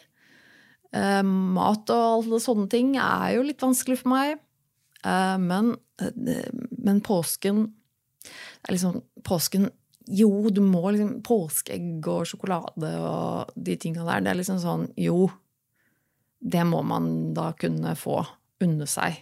Uh, 0.90 1.22
mat 1.24 1.92
og 1.94 2.06
alle 2.20 2.40
sånne 2.42 2.66
ting 2.72 2.96
er 2.98 3.36
jo 3.36 3.44
litt 3.46 3.62
vanskelig 3.62 4.00
for 4.02 4.14
meg. 4.14 4.40
Uh, 5.06 5.38
men, 5.42 5.76
uh, 6.02 6.48
men, 6.76 7.04
påsken 7.06 7.68
liksom 8.68 8.98
Påsken 9.24 9.70
Jo, 10.12 10.50
du 10.52 10.60
må 10.66 10.82
liksom 10.92 11.22
Påskeegg 11.24 12.04
og 12.10 12.26
sjokolade 12.28 12.90
og 13.00 13.54
de 13.56 13.78
tinga 13.80 14.04
der. 14.08 14.26
Det 14.26 14.34
er 14.34 14.40
liksom 14.42 14.60
sånn 14.64 14.88
Jo, 15.00 15.30
det 16.40 16.66
må 16.68 16.82
man 16.84 17.32
da 17.38 17.52
kunne 17.60 17.94
få 18.00 18.24
unne 18.64 18.90
seg. 18.90 19.22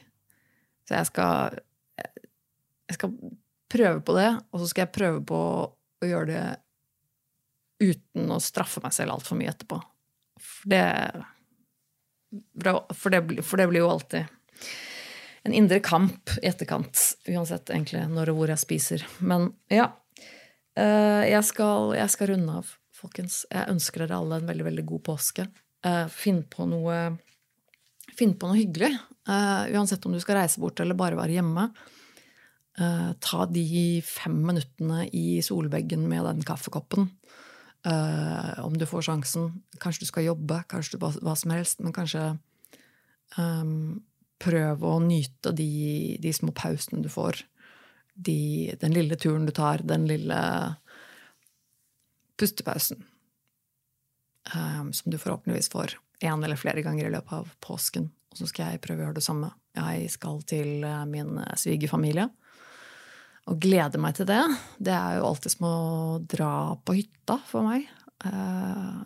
Så 0.88 0.98
jeg 0.98 1.12
skal 1.12 1.60
Jeg 2.88 2.98
skal 2.98 3.18
prøve 3.68 4.00
på 4.08 4.16
det, 4.16 4.30
og 4.54 4.62
så 4.62 4.70
skal 4.72 4.86
jeg 4.86 4.96
prøve 4.96 5.22
på 5.28 5.38
å 5.68 6.08
gjøre 6.08 6.28
det 6.32 6.48
uten 7.84 8.32
å 8.32 8.40
straffe 8.42 8.82
meg 8.82 8.96
selv 8.96 9.18
altfor 9.18 9.38
mye 9.38 9.52
etterpå. 9.52 9.80
For 10.40 10.72
det 10.72 10.86
for 12.94 13.14
det, 13.14 13.44
for 13.46 13.60
det 13.60 13.68
blir 13.72 13.84
jo 13.86 13.92
alltid 13.92 14.26
en 15.48 15.54
indre 15.54 15.80
kamp 15.80 16.30
i 16.42 16.48
etterkant, 16.50 17.00
uansett 17.28 17.70
egentlig 17.72 18.04
når 18.12 18.34
og 18.34 18.42
hvor 18.42 18.52
jeg 18.52 18.60
spiser. 18.60 19.06
Men 19.24 19.52
ja. 19.72 19.94
Eh, 20.78 21.24
jeg 21.32 21.44
skal, 21.48 21.94
jeg 21.98 22.12
skal 22.14 22.34
runde 22.34 22.58
av, 22.60 22.74
folkens. 22.98 23.46
Jeg 23.54 23.72
ønsker 23.72 24.04
dere 24.04 24.20
alle 24.20 24.42
en 24.42 24.50
veldig, 24.50 24.66
veldig 24.68 24.86
god 24.92 25.04
påske. 25.08 25.48
Eh, 25.88 26.04
finn 26.12 26.42
på 26.52 26.68
noe, 26.70 26.98
finn 28.18 28.36
på 28.38 28.50
noe 28.50 28.60
hyggelig. 28.60 28.92
Eh, 29.28 29.72
uansett 29.72 30.04
om 30.06 30.18
du 30.18 30.20
skal 30.24 30.42
reise 30.42 30.62
bort 30.62 30.84
eller 30.84 31.00
bare 31.00 31.20
være 31.20 31.40
hjemme. 31.40 31.70
Ta 32.78 33.46
de 33.50 33.64
fem 34.06 34.36
minuttene 34.46 35.08
i 35.18 35.40
solveggen 35.42 36.04
med 36.06 36.28
den 36.28 36.44
kaffekoppen. 36.46 37.08
Uh, 37.88 38.66
om 38.66 38.74
du 38.78 38.86
får 38.86 39.06
sjansen. 39.08 39.52
Kanskje 39.80 40.04
du 40.04 40.10
skal 40.10 40.26
jobbe, 40.28 40.60
kanskje 40.68 40.98
du 40.98 41.06
hva 41.06 41.36
som 41.40 41.54
helst. 41.54 41.80
Men 41.80 41.96
kanskje 41.96 42.24
um, 43.38 44.02
prøv 44.44 44.84
å 44.84 44.98
nyte 45.04 45.54
de, 45.56 46.18
de, 46.20 46.34
små 46.36 46.52
pausene 46.58 47.04
du 47.06 47.10
får. 47.12 47.46
De, 48.14 48.74
den 48.82 48.96
lille 48.98 49.16
turen 49.16 49.46
du 49.48 49.54
tar, 49.56 49.86
den 49.88 50.08
lille 50.10 50.40
pustepausen. 52.38 53.06
Um, 54.52 54.92
som 54.96 55.12
du 55.12 55.18
forhåpentligvis 55.20 55.72
får 55.72 55.98
én 56.24 56.44
eller 56.44 56.60
flere 56.60 56.82
ganger 56.82 57.08
i 57.08 57.14
løpet 57.14 57.34
av 57.40 57.56
påsken. 57.64 58.12
Og 58.32 58.42
så 58.42 58.50
skal 58.50 58.74
jeg 58.74 58.84
prøve 58.84 59.04
å 59.04 59.08
gjøre 59.08 59.20
det 59.20 59.26
samme. 59.26 59.52
Jeg 59.78 60.12
skal 60.12 60.42
til 60.50 60.84
eh, 60.88 61.04
min 61.10 61.38
svigerfamilie 61.60 62.26
og 63.48 63.60
gleder 63.64 64.02
meg 64.02 64.18
til 64.18 64.28
det. 64.28 64.42
Det 64.84 64.94
er 64.94 65.18
jo 65.18 65.28
alltid 65.30 65.54
som 65.54 65.68
å 65.70 65.78
dra 66.28 66.52
på 66.84 66.98
hytta 66.98 67.38
for 67.48 67.64
meg. 67.68 67.88
Eh, 68.28 68.98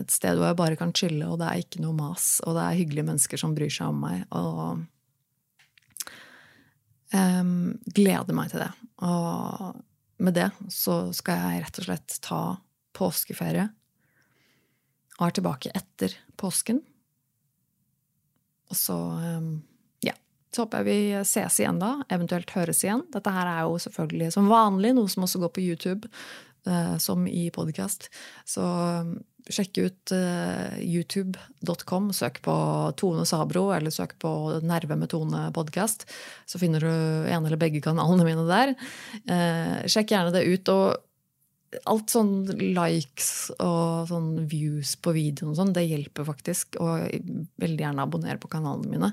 et 0.00 0.10
sted 0.10 0.34
hvor 0.34 0.50
jeg 0.50 0.58
bare 0.58 0.78
kan 0.80 0.94
chille, 0.96 1.28
og 1.28 1.38
det 1.40 1.48
er 1.48 1.62
ikke 1.62 1.82
noe 1.84 1.94
mas. 1.94 2.36
Og 2.46 2.56
det 2.56 2.64
er 2.64 2.80
hyggelige 2.80 3.06
mennesker 3.06 3.40
som 3.40 3.54
bryr 3.54 3.70
seg 3.72 3.92
om 3.92 4.00
meg. 4.02 4.24
Og 4.34 4.82
um, 7.14 7.52
gleder 7.94 8.36
meg 8.36 8.50
til 8.50 8.64
det. 8.64 8.72
Og 9.06 9.78
med 10.26 10.34
det 10.34 10.48
så 10.72 10.98
skal 11.14 11.38
jeg 11.44 11.62
rett 11.62 11.80
og 11.82 11.88
slett 11.90 12.18
ta 12.24 12.40
påskeferie. 12.96 13.68
Og 15.20 15.28
er 15.28 15.38
tilbake 15.38 15.72
etter 15.76 16.18
påsken. 16.40 16.82
Og 18.66 18.76
så 18.76 18.96
um, 19.38 19.52
så 20.56 20.64
håper 20.64 20.82
jeg 20.82 20.88
vi 20.88 21.22
ses 21.28 21.60
igjen 21.60 21.80
da, 21.82 21.92
eventuelt 22.12 22.50
høres 22.56 22.80
igjen. 22.84 23.04
Dette 23.12 23.32
her 23.32 23.50
er 23.50 23.62
jo 23.66 23.78
selvfølgelig 23.84 24.32
som 24.32 24.48
vanlig 24.48 24.94
noe 24.96 25.12
som 25.12 25.26
også 25.26 25.42
går 25.42 25.52
på 25.52 25.64
YouTube, 25.66 26.08
eh, 26.64 26.94
som 27.02 27.26
i 27.28 27.48
podkast. 27.52 28.08
Så 28.48 28.64
um, 28.64 29.18
sjekk 29.52 29.78
ut 29.78 30.14
eh, 30.16 30.78
youtube.com, 30.82 32.08
søk 32.16 32.40
på 32.46 32.56
Tone 32.98 33.26
Sabro, 33.28 33.68
eller 33.76 33.94
søk 33.94 34.16
på 34.22 34.32
Nerve 34.64 34.96
med 34.98 35.12
Tone 35.12 35.46
podkast. 35.54 36.06
Så 36.48 36.60
finner 36.62 36.82
du 36.82 36.88
en 36.88 37.44
eller 37.44 37.60
begge 37.60 37.84
kanalene 37.84 38.26
mine 38.26 38.46
der. 38.48 38.72
Eh, 39.28 39.84
sjekk 39.92 40.16
gjerne 40.16 40.32
det 40.34 40.46
ut. 40.48 40.72
og 40.72 41.05
alt 41.90 42.12
sånn 42.12 42.34
likes 42.48 43.52
og 43.58 44.08
sånn 44.10 44.30
views 44.50 44.94
på 45.02 45.14
videoen 45.16 45.52
og 45.52 45.60
sånn, 45.60 45.74
det 45.76 45.86
hjelper 45.86 46.26
faktisk. 46.28 46.78
Og 46.82 47.06
veldig 47.62 47.86
gjerne 47.86 48.04
abonner 48.06 48.40
på 48.40 48.50
kanalene 48.52 48.92
mine. 48.92 49.12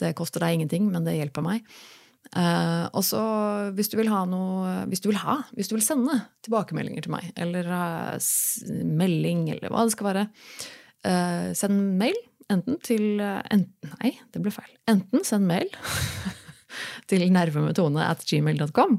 Det 0.00 0.14
koster 0.18 0.42
deg 0.42 0.58
ingenting, 0.58 0.88
men 0.92 1.06
det 1.06 1.18
hjelper 1.18 1.44
meg. 1.46 1.66
Uh, 2.32 2.88
og 2.96 3.02
så 3.04 3.20
hvis 3.76 3.90
du 3.92 3.96
vil 3.98 4.08
ha 4.08 4.22
noe 4.30 4.86
Hvis 4.88 5.02
du 5.02 5.08
vil 5.10 5.18
ha, 5.20 5.34
hvis 5.58 5.68
du 5.68 5.74
vil 5.74 5.82
sende 5.84 6.14
tilbakemeldinger 6.46 7.04
til 7.04 7.12
meg, 7.12 7.26
eller 7.36 7.66
uh, 7.68 8.28
melding, 8.88 9.48
eller 9.52 9.74
hva 9.74 9.82
det 9.84 9.92
skal 9.96 10.08
være, 10.08 10.26
uh, 11.08 11.48
send 11.58 11.98
mail. 12.00 12.16
Enten 12.52 12.78
til 12.84 13.20
enten, 13.22 13.92
Nei, 14.00 14.16
det 14.32 14.42
ble 14.44 14.52
feil. 14.54 14.72
Enten 14.90 15.26
send 15.26 15.46
mail 15.48 15.68
til 17.10 17.24
nervemetone 17.32 18.04
at 18.08 18.24
gmail.com. 18.28 18.98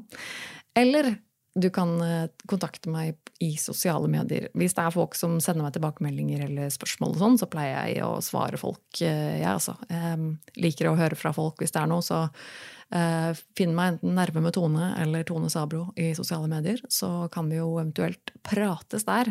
Eller 0.80 1.16
du 1.54 1.70
kan 1.70 2.02
eh, 2.02 2.30
kontakte 2.50 2.90
meg 2.90 3.18
i 3.44 3.54
sosiale 3.62 4.10
medier. 4.10 4.48
Hvis 4.58 4.74
det 4.74 4.86
er 4.88 4.94
folk 4.94 5.18
som 5.18 5.36
sender 5.44 5.68
meg 5.68 5.76
tilbakemeldinger 5.76 6.48
eller 6.48 6.72
spørsmål, 6.74 7.14
og 7.14 7.22
sånn, 7.22 7.36
så 7.42 7.50
pleier 7.52 7.92
jeg 7.92 8.06
å 8.06 8.16
svare 8.26 8.58
folk. 8.58 8.86
Eh, 9.02 9.40
jeg 9.42 9.50
altså. 9.50 9.76
Liker 10.58 10.90
å 10.90 10.98
høre 10.98 11.18
fra 11.20 11.34
folk 11.36 11.62
hvis 11.62 11.76
det 11.76 11.84
er 11.84 11.92
noe, 11.92 12.06
så 12.06 12.24
uh, 12.26 13.32
finn 13.58 13.74
meg 13.78 13.96
enten 13.96 14.16
Nerve 14.18 14.42
med 14.44 14.56
Tone 14.56 14.94
eller 15.02 15.26
Tone 15.28 15.50
Sabro 15.54 15.88
i 16.00 16.12
sosiale 16.18 16.50
medier. 16.50 16.82
Så 16.90 17.28
kan 17.34 17.50
vi 17.52 17.60
jo 17.60 17.76
eventuelt 17.78 18.34
prates 18.46 19.06
der. 19.10 19.30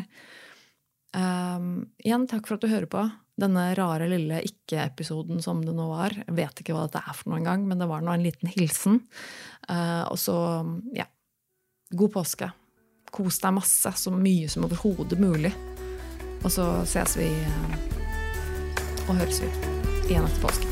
Um, 1.13 1.89
igjen, 2.03 2.29
takk 2.31 2.47
for 2.49 2.59
at 2.59 2.65
du 2.65 2.71
hører 2.71 2.91
på. 2.91 3.07
Denne 3.43 3.71
rare 3.79 4.07
lille 4.11 4.43
ikke-episoden 4.47 5.43
som 5.45 5.63
det 5.65 5.75
nå 5.75 5.89
var. 5.91 6.15
Jeg 6.21 6.37
vet 6.37 6.63
ikke 6.63 6.77
hva 6.77 6.87
dette 6.87 7.03
er 7.03 7.17
for 7.17 7.33
noe 7.33 7.41
engang, 7.41 7.67
men 7.67 7.83
det 7.83 7.91
var 7.91 8.05
nå 8.05 8.15
en 8.15 8.27
liten 8.27 8.53
hilsen. 8.53 9.03
Uh, 9.67 10.07
og 10.11 10.21
så, 10.21 10.37
ja 10.97 11.09
God 11.93 12.13
påske. 12.13 12.51
Kos 13.13 13.41
deg 13.43 13.57
masse, 13.59 13.93
så 13.97 14.13
mye 14.15 14.49
som 14.49 14.65
overhodet 14.65 15.21
mulig. 15.21 15.53
Og 16.43 16.51
så 16.51 16.69
ses 16.89 17.19
vi 17.21 17.29
eh, 17.29 17.75
og 19.09 19.17
høres 19.19 19.43
vi 19.45 19.51
igjen 20.09 20.25
etter 20.25 20.45
påske. 20.47 20.72